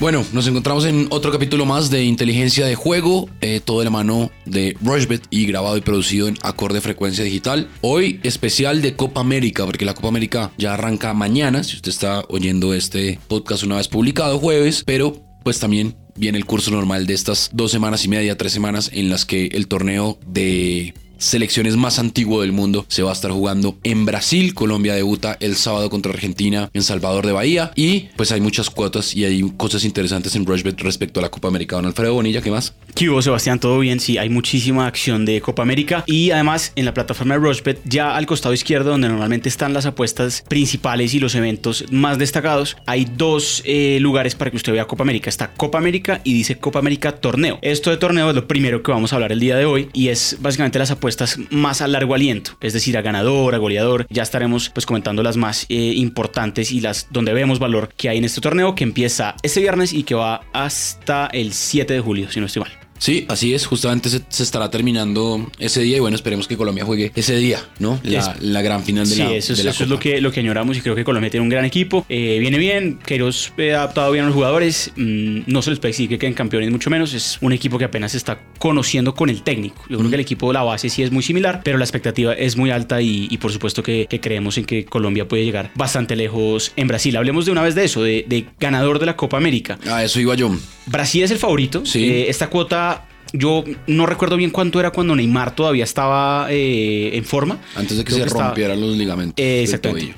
Bueno, 0.00 0.24
nos 0.32 0.46
encontramos 0.46 0.86
en 0.86 1.08
otro 1.10 1.30
capítulo 1.30 1.66
más 1.66 1.90
de 1.90 2.04
Inteligencia 2.04 2.64
de 2.64 2.74
Juego, 2.74 3.28
eh, 3.42 3.60
todo 3.62 3.80
de 3.80 3.84
la 3.84 3.90
mano 3.90 4.30
de 4.46 4.74
Rushbet 4.80 5.26
y 5.28 5.44
grabado 5.44 5.76
y 5.76 5.82
producido 5.82 6.26
en 6.26 6.38
acorde 6.40 6.80
frecuencia 6.80 7.22
digital. 7.22 7.68
Hoy 7.82 8.18
especial 8.22 8.80
de 8.80 8.96
Copa 8.96 9.20
América, 9.20 9.66
porque 9.66 9.84
la 9.84 9.92
Copa 9.92 10.08
América 10.08 10.52
ya 10.56 10.72
arranca 10.72 11.12
mañana, 11.12 11.62
si 11.64 11.76
usted 11.76 11.90
está 11.90 12.24
oyendo 12.30 12.72
este 12.72 13.18
podcast 13.28 13.62
una 13.62 13.76
vez 13.76 13.88
publicado 13.88 14.38
jueves, 14.38 14.84
pero 14.86 15.20
pues 15.42 15.58
también 15.58 15.94
viene 16.16 16.38
el 16.38 16.46
curso 16.46 16.70
normal 16.70 17.06
de 17.06 17.12
estas 17.12 17.50
dos 17.52 17.70
semanas 17.70 18.02
y 18.06 18.08
media, 18.08 18.38
tres 18.38 18.54
semanas 18.54 18.90
en 18.94 19.10
las 19.10 19.26
que 19.26 19.48
el 19.48 19.68
torneo 19.68 20.18
de 20.26 20.94
selecciones 21.20 21.76
más 21.76 21.98
antiguo 21.98 22.40
del 22.40 22.52
mundo 22.52 22.84
se 22.88 23.02
va 23.02 23.10
a 23.10 23.12
estar 23.12 23.30
jugando 23.30 23.78
en 23.84 24.06
Brasil. 24.06 24.54
Colombia 24.54 24.94
debuta 24.94 25.36
el 25.40 25.54
sábado 25.54 25.90
contra 25.90 26.12
Argentina 26.12 26.70
en 26.72 26.82
Salvador 26.82 27.26
de 27.26 27.32
Bahía. 27.32 27.70
Y 27.76 28.08
pues 28.16 28.32
hay 28.32 28.40
muchas 28.40 28.70
cuotas 28.70 29.14
y 29.14 29.24
hay 29.24 29.52
cosas 29.56 29.84
interesantes 29.84 30.34
en 30.34 30.46
Rushbet 30.46 30.80
respecto 30.80 31.20
a 31.20 31.22
la 31.22 31.30
Copa 31.30 31.48
América. 31.48 31.76
Don 31.76 31.86
Alfredo 31.86 32.14
Bonilla, 32.14 32.40
¿qué 32.40 32.50
más? 32.50 32.74
¿Qué 32.94 33.08
hubo, 33.08 33.22
Sebastián? 33.22 33.60
¿Todo 33.60 33.78
bien? 33.78 34.00
Sí, 34.00 34.18
hay 34.18 34.30
muchísima 34.30 34.86
acción 34.86 35.24
de 35.24 35.40
Copa 35.40 35.62
América. 35.62 36.04
Y 36.06 36.30
además 36.30 36.72
en 36.74 36.86
la 36.86 36.94
plataforma 36.94 37.34
de 37.34 37.40
Rushbet, 37.40 37.80
ya 37.84 38.16
al 38.16 38.26
costado 38.26 38.54
izquierdo, 38.54 38.90
donde 38.90 39.08
normalmente 39.08 39.48
están 39.48 39.74
las 39.74 39.86
apuestas 39.86 40.42
principales 40.48 41.14
y 41.14 41.20
los 41.20 41.34
eventos 41.34 41.84
más 41.90 42.18
destacados, 42.18 42.76
hay 42.86 43.04
dos 43.04 43.62
eh, 43.66 43.98
lugares 44.00 44.34
para 44.34 44.50
que 44.50 44.56
usted 44.56 44.72
vea 44.72 44.86
Copa 44.86 45.02
América. 45.02 45.28
Está 45.28 45.52
Copa 45.52 45.78
América 45.78 46.20
y 46.24 46.32
dice 46.32 46.56
Copa 46.56 46.78
América 46.78 47.12
Torneo. 47.12 47.58
Esto 47.60 47.90
de 47.90 47.98
torneo 47.98 48.30
es 48.30 48.34
lo 48.34 48.48
primero 48.48 48.82
que 48.82 48.90
vamos 48.90 49.12
a 49.12 49.16
hablar 49.16 49.32
el 49.32 49.40
día 49.40 49.56
de 49.56 49.66
hoy 49.66 49.88
y 49.92 50.08
es 50.08 50.38
básicamente 50.40 50.78
las 50.78 50.90
apuestas 50.90 51.09
más 51.50 51.80
a 51.80 51.88
largo 51.88 52.14
aliento, 52.14 52.52
es 52.60 52.72
decir, 52.72 52.96
a 52.96 53.02
ganador, 53.02 53.54
a 53.54 53.58
goleador. 53.58 54.06
Ya 54.10 54.22
estaremos 54.22 54.70
pues 54.70 54.86
comentando 54.86 55.22
las 55.22 55.36
más 55.36 55.66
eh, 55.68 55.74
importantes 55.96 56.72
y 56.72 56.80
las 56.80 57.08
donde 57.10 57.32
vemos 57.32 57.58
valor 57.58 57.90
que 57.96 58.08
hay 58.08 58.18
en 58.18 58.24
este 58.24 58.40
torneo 58.40 58.74
que 58.74 58.84
empieza 58.84 59.34
este 59.42 59.60
viernes 59.60 59.92
y 59.92 60.02
que 60.02 60.14
va 60.14 60.42
hasta 60.52 61.26
el 61.26 61.52
7 61.52 61.92
de 61.92 62.00
julio, 62.00 62.30
si 62.30 62.40
no 62.40 62.46
estoy 62.46 62.62
mal. 62.62 62.79
Sí, 63.00 63.24
así 63.28 63.54
es. 63.54 63.66
Justamente 63.66 64.10
se, 64.10 64.42
estará 64.42 64.70
terminando 64.70 65.50
ese 65.58 65.80
día 65.80 65.96
y 65.96 66.00
bueno, 66.00 66.14
esperemos 66.14 66.46
que 66.46 66.56
Colombia 66.56 66.84
juegue 66.84 67.10
ese 67.16 67.34
día, 67.36 67.58
¿no? 67.78 67.98
La, 68.40 68.62
gran 68.62 68.84
final 68.84 69.08
de 69.08 69.14
sí, 69.14 69.22
la 69.22 69.32
eso, 69.32 69.54
eso 69.54 69.68
es 69.68 69.88
lo 69.88 69.98
que, 69.98 70.20
lo 70.20 70.30
que 70.30 70.40
añoramos 70.40 70.76
y 70.76 70.82
creo 70.82 70.94
que 70.94 71.02
Colombia 71.02 71.30
tiene 71.30 71.42
un 71.42 71.48
gran 71.48 71.64
equipo. 71.64 72.04
Eh, 72.10 72.38
viene 72.40 72.58
bien, 72.58 72.98
Queiroz 73.04 73.52
ha 73.58 73.62
adaptado 73.62 74.12
bien 74.12 74.24
a 74.24 74.26
los 74.28 74.34
jugadores. 74.34 74.92
Mm, 74.96 75.40
no 75.46 75.62
se 75.62 75.70
les 75.70 75.78
puede 75.78 75.92
decir 75.92 76.08
que 76.10 76.18
queden 76.18 76.34
campeones, 76.34 76.70
mucho 76.70 76.90
menos. 76.90 77.14
Es 77.14 77.38
un 77.40 77.52
equipo 77.52 77.78
que 77.78 77.86
apenas 77.86 78.12
se 78.12 78.18
está 78.18 78.38
conociendo 78.58 79.14
con 79.14 79.30
el 79.30 79.42
técnico. 79.42 79.82
Yo 79.88 79.96
creo 79.96 80.10
que 80.10 80.16
el 80.16 80.20
equipo 80.20 80.48
de 80.48 80.54
la 80.54 80.62
base 80.62 80.90
sí 80.90 81.02
es 81.02 81.10
muy 81.10 81.22
similar, 81.22 81.62
pero 81.64 81.78
la 81.78 81.84
expectativa 81.84 82.34
es 82.34 82.58
muy 82.58 82.70
alta 82.70 83.00
y, 83.00 83.36
por 83.38 83.50
supuesto 83.50 83.82
que, 83.82 84.06
creemos 84.20 84.58
en 84.58 84.66
que 84.66 84.84
Colombia 84.84 85.26
puede 85.26 85.44
llegar 85.44 85.70
bastante 85.74 86.16
lejos 86.16 86.72
en 86.76 86.88
Brasil. 86.88 87.16
Hablemos 87.16 87.46
de 87.46 87.52
una 87.52 87.62
vez 87.62 87.74
de 87.74 87.84
eso, 87.84 88.02
de, 88.02 88.46
ganador 88.58 88.98
de 88.98 89.06
la 89.06 89.16
Copa 89.16 89.38
América. 89.38 89.78
Ah, 89.86 90.04
eso 90.04 90.20
iba 90.20 90.34
yo. 90.34 90.54
Brasil 90.90 91.22
es 91.22 91.30
el 91.30 91.38
favorito. 91.38 91.84
Sí. 91.86 92.04
Eh, 92.04 92.30
esta 92.30 92.50
cuota 92.50 93.06
yo 93.32 93.64
no 93.86 94.06
recuerdo 94.06 94.36
bien 94.36 94.50
cuánto 94.50 94.80
era 94.80 94.90
cuando 94.90 95.14
Neymar 95.14 95.54
todavía 95.54 95.84
estaba 95.84 96.48
eh, 96.50 97.16
en 97.16 97.24
forma. 97.24 97.58
Antes 97.76 97.96
de 97.96 98.04
que 98.04 98.12
se 98.12 98.24
rompieran 98.26 98.80
los 98.80 98.96
ligamentos. 98.96 99.34
Eh, 99.36 99.62
exactamente. 99.62 100.14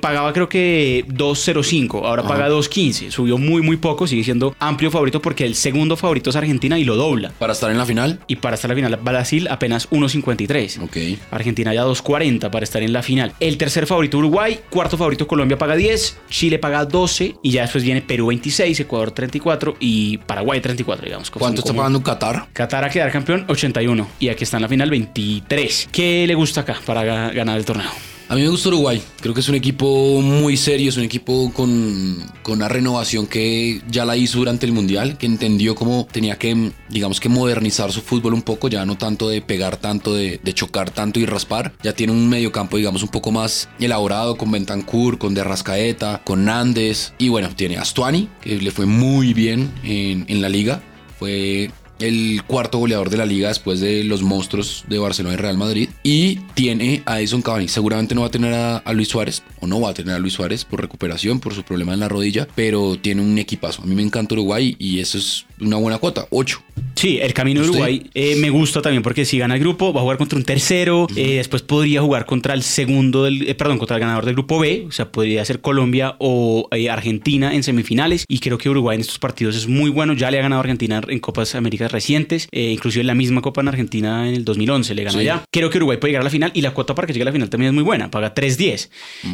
Pagaba 0.00 0.32
creo 0.32 0.48
que 0.48 1.04
2.05, 1.08 2.04
ahora 2.04 2.22
paga 2.22 2.48
2.15, 2.48 3.10
subió 3.10 3.38
muy 3.38 3.62
muy 3.62 3.76
poco, 3.76 4.06
sigue 4.06 4.24
siendo 4.24 4.54
amplio 4.58 4.90
favorito 4.90 5.20
porque 5.20 5.44
el 5.44 5.54
segundo 5.54 5.96
favorito 5.96 6.30
es 6.30 6.36
Argentina 6.36 6.78
y 6.78 6.84
lo 6.84 6.96
dobla. 6.96 7.32
¿Para 7.38 7.52
estar 7.52 7.70
en 7.70 7.78
la 7.78 7.86
final? 7.86 8.20
Y 8.26 8.36
para 8.36 8.54
estar 8.54 8.70
en 8.70 8.76
la 8.76 8.88
final 8.88 9.00
Brasil 9.02 9.48
apenas 9.50 9.90
1.53. 9.90 10.82
Ok. 10.82 11.18
Argentina 11.30 11.74
ya 11.74 11.84
2.40 11.84 12.50
para 12.50 12.64
estar 12.64 12.82
en 12.82 12.92
la 12.92 13.02
final. 13.02 13.32
El 13.40 13.58
tercer 13.58 13.86
favorito 13.86 14.18
Uruguay, 14.18 14.60
cuarto 14.70 14.96
favorito 14.96 15.26
Colombia 15.26 15.58
paga 15.58 15.76
10, 15.76 16.18
Chile 16.30 16.58
paga 16.58 16.84
12 16.84 17.36
y 17.42 17.50
ya 17.50 17.62
después 17.62 17.84
viene 17.84 18.02
Perú 18.02 18.28
26, 18.28 18.80
Ecuador 18.80 19.10
34 19.10 19.76
y 19.80 20.18
Paraguay 20.18 20.60
34, 20.60 21.04
digamos. 21.04 21.30
¿Cuánto 21.30 21.60
está 21.60 21.74
pagando 21.74 22.02
Qatar? 22.02 22.48
Qatar 22.52 22.84
a 22.84 22.90
quedar 22.90 23.10
campeón 23.10 23.44
81 23.48 24.08
y 24.18 24.28
aquí 24.28 24.44
está 24.44 24.56
en 24.56 24.62
la 24.62 24.68
final 24.68 24.90
23. 24.90 25.88
¿Qué 25.92 26.26
le 26.26 26.34
gusta 26.34 26.62
acá 26.62 26.76
para 26.84 27.04
ganar 27.04 27.58
el 27.58 27.64
torneo? 27.64 27.90
A 28.28 28.36
mí 28.36 28.42
me 28.42 28.48
gusta 28.48 28.68
Uruguay. 28.68 29.02
Creo 29.20 29.34
que 29.34 29.40
es 29.40 29.48
un 29.48 29.54
equipo 29.54 30.20
muy 30.22 30.56
serio, 30.56 30.88
es 30.88 30.96
un 30.96 31.04
equipo 31.04 31.52
con, 31.52 32.18
una 32.48 32.68
renovación 32.68 33.26
que 33.26 33.82
ya 33.90 34.06
la 34.06 34.16
hizo 34.16 34.38
durante 34.38 34.64
el 34.64 34.72
Mundial, 34.72 35.18
que 35.18 35.26
entendió 35.26 35.74
cómo 35.74 36.06
tenía 36.10 36.36
que, 36.36 36.72
digamos 36.88 37.20
que 37.20 37.28
modernizar 37.28 37.92
su 37.92 38.00
fútbol 38.00 38.32
un 38.32 38.42
poco, 38.42 38.68
ya 38.68 38.86
no 38.86 38.96
tanto 38.96 39.28
de 39.28 39.42
pegar 39.42 39.76
tanto, 39.76 40.14
de, 40.14 40.40
chocar 40.54 40.90
tanto 40.90 41.20
y 41.20 41.26
raspar. 41.26 41.74
Ya 41.82 41.92
tiene 41.92 42.12
un 42.12 42.28
mediocampo, 42.28 42.78
digamos, 42.78 43.02
un 43.02 43.10
poco 43.10 43.30
más 43.30 43.68
elaborado 43.78 44.36
con 44.36 44.50
Bentancur, 44.50 45.18
con 45.18 45.34
Derrascaeta, 45.34 46.22
con 46.24 46.46
Nández. 46.46 47.12
Y 47.18 47.28
bueno, 47.28 47.50
tiene 47.54 47.76
Astuani, 47.76 48.30
que 48.40 48.56
le 48.56 48.70
fue 48.70 48.86
muy 48.86 49.34
bien 49.34 49.70
en, 49.82 50.24
en 50.28 50.40
la 50.40 50.48
liga. 50.48 50.82
Fue 51.18 51.70
el 52.06 52.42
cuarto 52.46 52.78
goleador 52.78 53.10
de 53.10 53.16
la 53.16 53.26
liga 53.26 53.48
después 53.48 53.80
de 53.80 54.04
los 54.04 54.22
monstruos 54.22 54.84
de 54.88 54.98
Barcelona 54.98 55.34
y 55.34 55.38
Real 55.38 55.56
Madrid. 55.56 55.88
Y 56.02 56.36
tiene 56.54 57.02
a 57.06 57.20
Edison 57.20 57.42
Cavani. 57.42 57.68
Seguramente 57.68 58.14
no 58.14 58.22
va 58.22 58.28
a 58.28 58.30
tener 58.30 58.54
a, 58.54 58.82
Luis 58.92 59.08
Suárez, 59.08 59.42
o 59.60 59.66
no 59.66 59.80
va 59.80 59.90
a 59.90 59.94
tener 59.94 60.14
a 60.14 60.18
Luis 60.18 60.34
Suárez 60.34 60.64
por 60.64 60.80
recuperación, 60.80 61.40
por 61.40 61.54
su 61.54 61.62
problema 61.62 61.94
en 61.94 62.00
la 62.00 62.08
rodilla, 62.08 62.46
pero 62.54 62.96
tiene 62.96 63.22
un 63.22 63.36
equipazo. 63.38 63.82
A 63.82 63.86
mí 63.86 63.94
me 63.94 64.02
encanta 64.02 64.34
Uruguay 64.34 64.76
y 64.78 65.00
eso 65.00 65.18
es 65.18 65.46
una 65.60 65.76
buena 65.76 65.98
cuota, 65.98 66.26
8. 66.30 66.62
Sí, 66.94 67.18
el 67.20 67.34
camino 67.34 67.62
de 67.62 67.68
Uruguay 67.68 68.10
eh, 68.14 68.36
me 68.36 68.50
gusta 68.50 68.80
también 68.80 69.02
porque 69.02 69.24
si 69.24 69.38
gana 69.38 69.54
el 69.54 69.60
grupo 69.60 69.92
va 69.92 70.00
a 70.00 70.02
jugar 70.02 70.16
contra 70.16 70.38
un 70.38 70.44
tercero, 70.44 71.06
eh, 71.16 71.36
después 71.36 71.62
podría 71.62 72.00
jugar 72.00 72.24
contra 72.24 72.54
el 72.54 72.62
segundo, 72.62 73.24
del, 73.24 73.48
eh, 73.48 73.54
perdón, 73.54 73.78
contra 73.78 73.96
el 73.96 74.00
ganador 74.00 74.24
del 74.24 74.34
grupo 74.34 74.58
B, 74.58 74.86
o 74.88 74.92
sea, 74.92 75.10
podría 75.10 75.44
ser 75.44 75.60
Colombia 75.60 76.16
o 76.18 76.68
Argentina 76.90 77.54
en 77.54 77.62
semifinales 77.62 78.24
y 78.28 78.38
creo 78.38 78.58
que 78.58 78.68
Uruguay 78.68 78.94
en 78.94 79.00
estos 79.00 79.18
partidos 79.18 79.56
es 79.56 79.66
muy 79.66 79.90
bueno, 79.90 80.14
ya 80.14 80.30
le 80.30 80.38
ha 80.38 80.42
ganado 80.42 80.60
a 80.60 80.62
Argentina 80.62 81.00
en 81.06 81.18
Copas 81.18 81.54
Américas 81.54 81.92
recientes, 81.92 82.48
inclusive 82.52 83.04
la 83.04 83.14
misma 83.14 83.42
Copa 83.42 83.60
en 83.60 83.68
Argentina 83.68 84.28
en 84.28 84.34
el 84.34 84.44
2011 84.44 84.94
le 84.94 85.04
ganó 85.04 85.22
ya. 85.22 85.44
Creo 85.50 85.70
que 85.70 85.78
Uruguay 85.78 85.98
puede 85.98 86.12
llegar 86.12 86.22
a 86.22 86.24
la 86.24 86.30
final 86.30 86.52
y 86.54 86.62
la 86.62 86.72
cuota 86.72 86.94
para 86.94 87.06
que 87.06 87.12
llegue 87.12 87.22
a 87.22 87.26
la 87.26 87.32
final 87.32 87.50
también 87.50 87.70
es 87.70 87.74
muy 87.74 87.84
buena, 87.84 88.10
paga 88.10 88.34
3.10, 88.34 88.88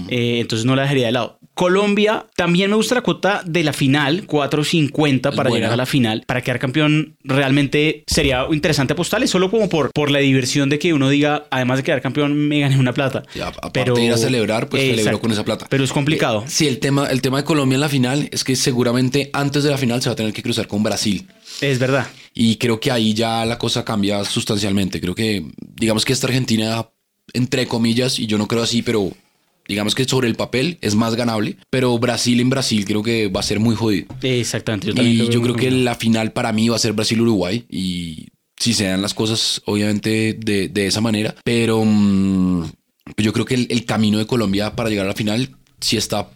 entonces 0.09 0.65
no 0.65 0.77
la 0.77 0.83
dejaría 0.83 1.07
de 1.07 1.13
lado. 1.13 1.39
Colombia, 1.55 2.27
también 2.37 2.71
me 2.71 2.77
gusta 2.77 2.95
la 2.95 3.03
cuota 3.03 3.43
de 3.45 3.63
la 3.63 3.73
final, 3.73 4.27
4.50 4.27 5.35
para 5.35 5.51
llegar 5.51 5.73
a 5.73 5.77
la 5.77 5.87
final, 5.87 6.20
para 6.27 6.43
quedar 6.43 6.59
campeón 6.59 7.17
realmente 7.25 8.05
sería 8.07 8.47
interesante 8.51 8.93
apostarle 8.93 9.27
solo 9.27 9.51
como 9.51 9.69
por, 9.69 9.93
por 9.93 10.11
la 10.11 10.19
diversión 10.19 10.69
de 10.69 10.79
que 10.79 10.93
uno 10.93 11.09
diga, 11.09 11.47
además 11.51 11.79
de 11.79 11.85
quedar 11.85 12.01
campeón, 12.01 12.35
me 12.49 12.61
gané 12.61 12.79
una 12.79 12.93
plata. 12.93 13.23
pero 13.73 13.95
de 13.95 14.05
ir 14.05 14.13
a 14.13 14.17
celebrar, 14.17 14.69
pues 14.69 14.83
celebró 14.83 15.21
con 15.21 15.33
esa 15.33 15.45
plata. 15.45 15.67
Pero 15.69 15.85
es 15.85 15.93
complicado. 15.93 16.45
Eh, 16.47 16.51
sí, 16.51 16.67
el 16.67 16.79
tema, 16.79 17.07
el 17.09 17.23
tema 17.23 17.39
de 17.39 17.45
Colombia 17.45 17.77
en 17.77 17.81
la 17.81 17.89
final 17.89 18.29
es 18.33 18.45
que 18.45 18.57
seguramente 18.57 19.31
antes 19.33 19.65
de 19.65 19.71
la 19.71 19.79
final 19.79 20.03
se 20.03 20.09
va 20.09 20.15
a 20.15 20.17
tener 20.17 20.33
que 20.33 20.43
cruzar 20.43 20.67
con 20.67 20.83
Brasil. 20.83 21.27
Es 21.61 21.79
verdad. 21.79 22.07
Y 22.35 22.57
creo 22.57 22.81
que 22.81 22.91
ahí 22.91 23.15
ya 23.15 23.45
la 23.45 23.59
cosa 23.59 23.85
cambia 23.85 24.25
sustancialmente. 24.25 25.01
Creo 25.01 25.15
que, 25.15 25.45
digamos 25.59 26.05
que 26.05 26.13
esta 26.13 26.27
Argentina, 26.27 26.87
entre 27.33 27.67
comillas, 27.67 28.19
y 28.19 28.27
yo 28.27 28.39
no 28.39 28.47
creo 28.47 28.63
así, 28.63 28.83
pero 28.83 29.11
digamos 29.71 29.95
que 29.95 30.05
sobre 30.05 30.27
el 30.27 30.35
papel 30.35 30.79
es 30.81 30.97
más 30.97 31.15
ganable, 31.15 31.57
pero 31.71 31.97
Brasil 31.99 32.41
en 32.41 32.51
Brasil 32.51 32.85
creo 32.85 33.05
que 33.05 33.29
va 33.29 33.39
a 33.41 33.45
ser 33.45 33.61
muy 33.61 33.77
jodido. 33.77 34.07
Exactamente. 34.21 34.93
Yo 34.93 35.03
y 35.03 35.29
yo 35.29 35.41
creo 35.41 35.55
que 35.55 35.71
la 35.71 35.95
final 35.95 36.33
para 36.33 36.53
mí 36.53 36.69
va 36.69 36.77
a 36.77 36.81
ser 36.81 36.93
Brasil-Uruguay 36.93 37.67
y 37.69 38.29
si 38.59 38.75
se 38.75 38.85
dan 38.85 39.01
las 39.01 39.15
cosas 39.15 39.63
obviamente 39.67 40.37
de, 40.37 40.87
esa 40.87 41.01
manera, 41.01 41.37
pero 41.45 41.85
mm, 41.85 42.65
yo 43.17 43.33
creo 43.33 43.45
que 43.45 43.55
el, 43.55 43.67
el 43.71 43.85
camino 43.85 44.19
de 44.19 44.27
Colombia 44.27 44.75
para 44.75 44.91
llegar 44.91 45.07
a 45.07 45.11
la 45.11 45.15
final 45.15 45.57
sí 45.81 45.97
está 45.97 46.29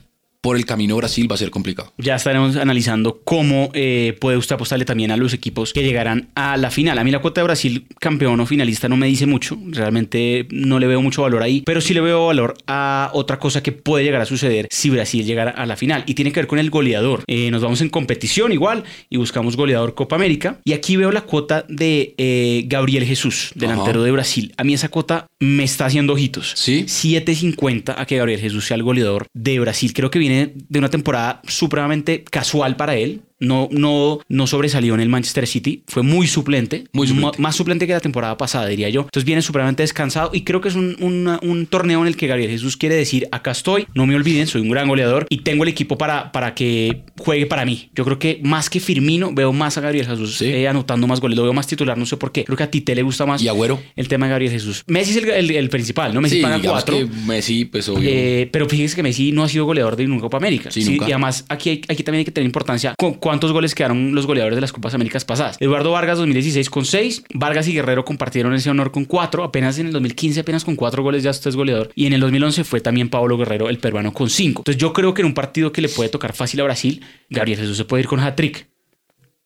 por 0.44 0.59
el 0.59 0.66
camino 0.66 0.94
Brasil 0.94 1.27
va 1.31 1.37
a 1.37 1.38
ser 1.38 1.49
complicado. 1.49 1.94
Ya 1.97 2.16
estaremos 2.16 2.56
analizando 2.56 3.22
cómo 3.25 3.71
eh, 3.72 4.15
puede 4.21 4.37
usted 4.37 4.56
apostarle 4.56 4.84
también 4.84 5.10
a 5.10 5.16
los 5.16 5.32
equipos 5.32 5.72
que 5.72 5.82
llegarán 5.82 6.28
a 6.34 6.59
la 6.59 6.71
final. 6.71 6.99
A 6.99 7.03
mí 7.03 7.10
la 7.10 7.21
cuota 7.21 7.41
de 7.41 7.47
Brasil, 7.47 7.87
campeón 7.99 8.38
o 8.41 8.44
finalista, 8.44 8.87
no 8.87 8.99
me 8.99 9.06
dice 9.06 9.25
mucho. 9.25 9.59
Realmente 9.71 10.47
no 10.50 10.78
le 10.78 10.87
veo 10.87 11.00
mucho 11.00 11.22
valor 11.22 11.43
ahí, 11.43 11.62
pero 11.65 11.81
sí 11.81 11.94
le 11.94 12.03
veo 12.03 12.27
valor 12.27 12.53
a 12.67 13.08
otra 13.14 13.38
cosa 13.38 13.62
que 13.62 13.73
puede 13.73 14.05
llegar 14.05 14.20
a 14.20 14.26
suceder 14.26 14.69
si 14.70 14.91
Brasil 14.91 15.25
llegara 15.25 15.50
a 15.50 15.64
la 15.64 15.76
final. 15.76 16.05
Y 16.06 16.12
tiene 16.12 16.31
que 16.31 16.41
ver 16.41 16.47
con 16.47 16.58
el 16.58 16.69
goleador. 16.69 17.25
Eh, 17.26 17.50
nos 17.50 17.62
vamos 17.62 17.81
en 17.81 17.88
competición 17.88 18.52
igual 18.52 18.85
y 19.08 19.17
buscamos 19.17 19.56
goleador 19.56 19.94
Copa 19.94 20.17
América. 20.17 20.61
Y 20.62 20.75
aquí 20.75 20.99
veo 20.99 21.11
la 21.11 21.23
cuota 21.23 21.64
de 21.70 22.14
eh, 22.19 22.64
Gabriel 22.67 23.06
Jesús, 23.06 23.52
delantero 23.55 24.02
de 24.02 24.11
Brasil. 24.11 24.52
A 24.58 24.64
mí 24.64 24.75
esa 24.75 24.90
cuota 24.90 25.26
me 25.40 25.64
está 25.64 25.87
haciendo 25.87 26.12
ojitos. 26.12 26.52
Sí. 26.55 26.85
7.50 26.87 27.94
a 27.97 28.05
que 28.05 28.19
Gabriel 28.19 28.40
Jesús 28.40 28.67
sea 28.67 28.75
el 28.75 28.82
goleador 28.82 29.26
de 29.32 29.58
Brasil. 29.58 29.94
Creo 29.94 30.11
que 30.11 30.19
viene 30.19 30.33
de 30.69 30.78
una 30.78 30.90
temporada 30.90 31.40
supremamente 31.46 32.25
casual 32.25 32.76
para 32.76 32.96
él 32.96 33.22
no, 33.40 33.69
no, 33.70 34.20
no 34.28 34.46
sobresalió 34.46 34.94
en 34.94 35.00
el 35.00 35.08
Manchester 35.08 35.46
City, 35.46 35.82
fue 35.86 36.02
muy 36.02 36.26
suplente, 36.26 36.84
muy 36.92 37.08
más 37.38 37.56
suplente 37.56 37.86
que 37.86 37.92
la 37.92 38.00
temporada 38.00 38.36
pasada, 38.36 38.66
diría 38.66 38.88
yo. 38.88 39.02
Entonces 39.02 39.25
viene 39.25 39.42
supremamente 39.42 39.82
descansado 39.82 40.31
y 40.32 40.42
creo 40.42 40.60
que 40.60 40.69
es 40.69 40.75
un, 40.75 40.96
un, 41.00 41.66
torneo 41.66 42.00
en 42.02 42.06
el 42.06 42.16
que 42.16 42.26
Gabriel 42.26 42.50
Jesús 42.50 42.76
quiere 42.76 42.94
decir, 42.94 43.28
acá 43.32 43.50
estoy, 43.50 43.86
no 43.94 44.06
me 44.06 44.14
olviden, 44.14 44.46
soy 44.46 44.60
un 44.60 44.70
gran 44.70 44.88
goleador 44.88 45.26
y 45.28 45.38
tengo 45.38 45.64
el 45.64 45.70
equipo 45.70 45.98
para, 45.98 46.31
para 46.32 46.54
que 46.54 47.04
juegue 47.19 47.46
para 47.46 47.64
mí. 47.64 47.90
Yo 47.94 48.04
creo 48.04 48.19
que 48.19 48.40
más 48.42 48.70
que 48.70 48.81
Firmino, 48.81 49.32
veo 49.32 49.52
más 49.52 49.78
a 49.78 49.80
Gabriel 49.80 50.06
Jesús 50.06 50.42
eh, 50.42 50.69
anotando 50.69 51.06
más 51.06 51.20
goles, 51.20 51.37
lo 51.37 51.42
veo 51.44 51.52
más 51.52 51.66
titular, 51.66 51.96
no 51.96 52.06
sé 52.06 52.16
por 52.16 52.32
qué. 52.32 52.44
Creo 52.44 52.56
que 52.56 52.64
a 52.64 52.70
ti 52.70 52.80
te 52.80 52.94
le 52.94 53.02
gusta 53.02 53.26
más 53.26 53.42
¿Y 53.42 53.48
Agüero? 53.48 53.80
el 53.96 54.08
tema 54.08 54.26
de 54.26 54.30
Gabriel 54.30 54.52
Jesús. 54.52 54.84
Messi 54.87 55.19
es 55.19 55.25
el, 55.25 55.69
principal, 55.69 56.14
¿no? 56.14 56.20
Messi 56.20 56.40
paga 56.40 56.60
cuatro. 56.62 56.96
Messi, 57.26 57.64
pues 57.64 57.88
obvio. 57.88 58.08
Eh, 58.10 58.48
pero 58.52 58.69
fíjense 58.69 58.94
que 58.94 59.02
Messi 59.02 59.32
no 59.32 59.44
ha 59.44 59.48
sido 59.48 59.64
goleador 59.64 59.96
de 59.96 60.06
nunca 60.06 60.22
Copa 60.22 60.37
América. 60.37 60.70
Sí, 60.70 60.84
nunca. 60.84 61.08
Y 61.08 61.12
además 61.12 61.44
aquí, 61.48 61.82
aquí 61.88 62.02
también 62.02 62.20
hay 62.20 62.25
que 62.25 62.32
tener 62.32 62.46
importancia 62.46 62.94
con 62.96 63.14
cuántos 63.25 63.53
goles 63.53 63.75
quedaron 63.75 64.15
los 64.15 64.26
goleadores 64.26 64.55
de 64.55 64.61
las 64.61 64.71
Copas 64.71 64.93
Américas 64.93 65.25
pasadas. 65.25 65.56
Eduardo 65.59 65.91
Vargas 65.93 66.19
2016 66.19 66.69
con 66.69 66.85
6, 66.85 67.25
Vargas 67.32 67.67
y 67.69 67.73
Guerrero 67.73 68.05
compartieron 68.05 68.53
ese 68.53 68.69
honor 68.69 68.93
con 68.93 69.06
4, 69.06 69.44
apenas 69.44 69.79
en 69.79 69.87
el 69.87 69.94
2015 69.94 70.41
apenas 70.41 70.62
con 70.62 70.76
4 70.76 71.03
goles 71.03 71.23
ya 71.23 71.31
usted 71.31 71.49
es 71.49 71.56
goleador 71.56 71.91
y 71.94 72.05
en 72.05 72.12
el 72.12 72.21
2011 72.21 72.65
fue 72.65 72.82
también 72.82 73.09
Pablo 73.09 73.38
Guerrero 73.38 73.71
el 73.71 73.79
peruano 73.79 74.12
con 74.12 74.29
5. 74.29 74.61
Entonces 74.61 74.79
yo 74.79 74.93
creo 74.93 75.15
que 75.15 75.23
en 75.23 75.26
un 75.29 75.32
partido 75.32 75.73
que 75.73 75.81
le 75.81 75.88
puede 75.88 76.11
tocar 76.11 76.35
fácil 76.35 76.61
a 76.61 76.65
Brasil, 76.65 77.03
Gabriel 77.31 77.61
Jesús 77.61 77.79
se 77.79 77.87
puede 77.87 78.03
ir 78.03 78.09
con 78.09 78.21
hat-trick. 78.21 78.69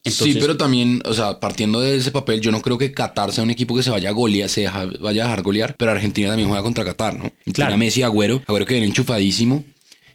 sí, 0.04 0.36
pero 0.40 0.56
también, 0.56 1.00
o 1.04 1.14
sea, 1.14 1.38
partiendo 1.38 1.80
de 1.80 1.98
ese 1.98 2.10
papel, 2.10 2.40
yo 2.40 2.50
no 2.50 2.60
creo 2.62 2.78
que 2.78 2.90
Qatar 2.90 3.30
sea 3.30 3.44
un 3.44 3.50
equipo 3.50 3.76
que 3.76 3.84
se 3.84 3.90
vaya 3.90 4.08
a 4.08 4.12
golear, 4.12 4.48
se 4.48 4.68
vaya 4.98 5.22
a 5.22 5.28
dejar 5.28 5.42
golear, 5.42 5.76
pero 5.78 5.92
Argentina 5.92 6.30
también 6.30 6.48
juega 6.48 6.64
contra 6.64 6.84
Qatar, 6.84 7.16
¿no? 7.16 7.30
Claro. 7.52 7.78
Messi, 7.78 8.02
Agüero, 8.02 8.42
Agüero 8.48 8.66
que 8.66 8.74
viene 8.74 8.88
enchufadísimo 8.88 9.62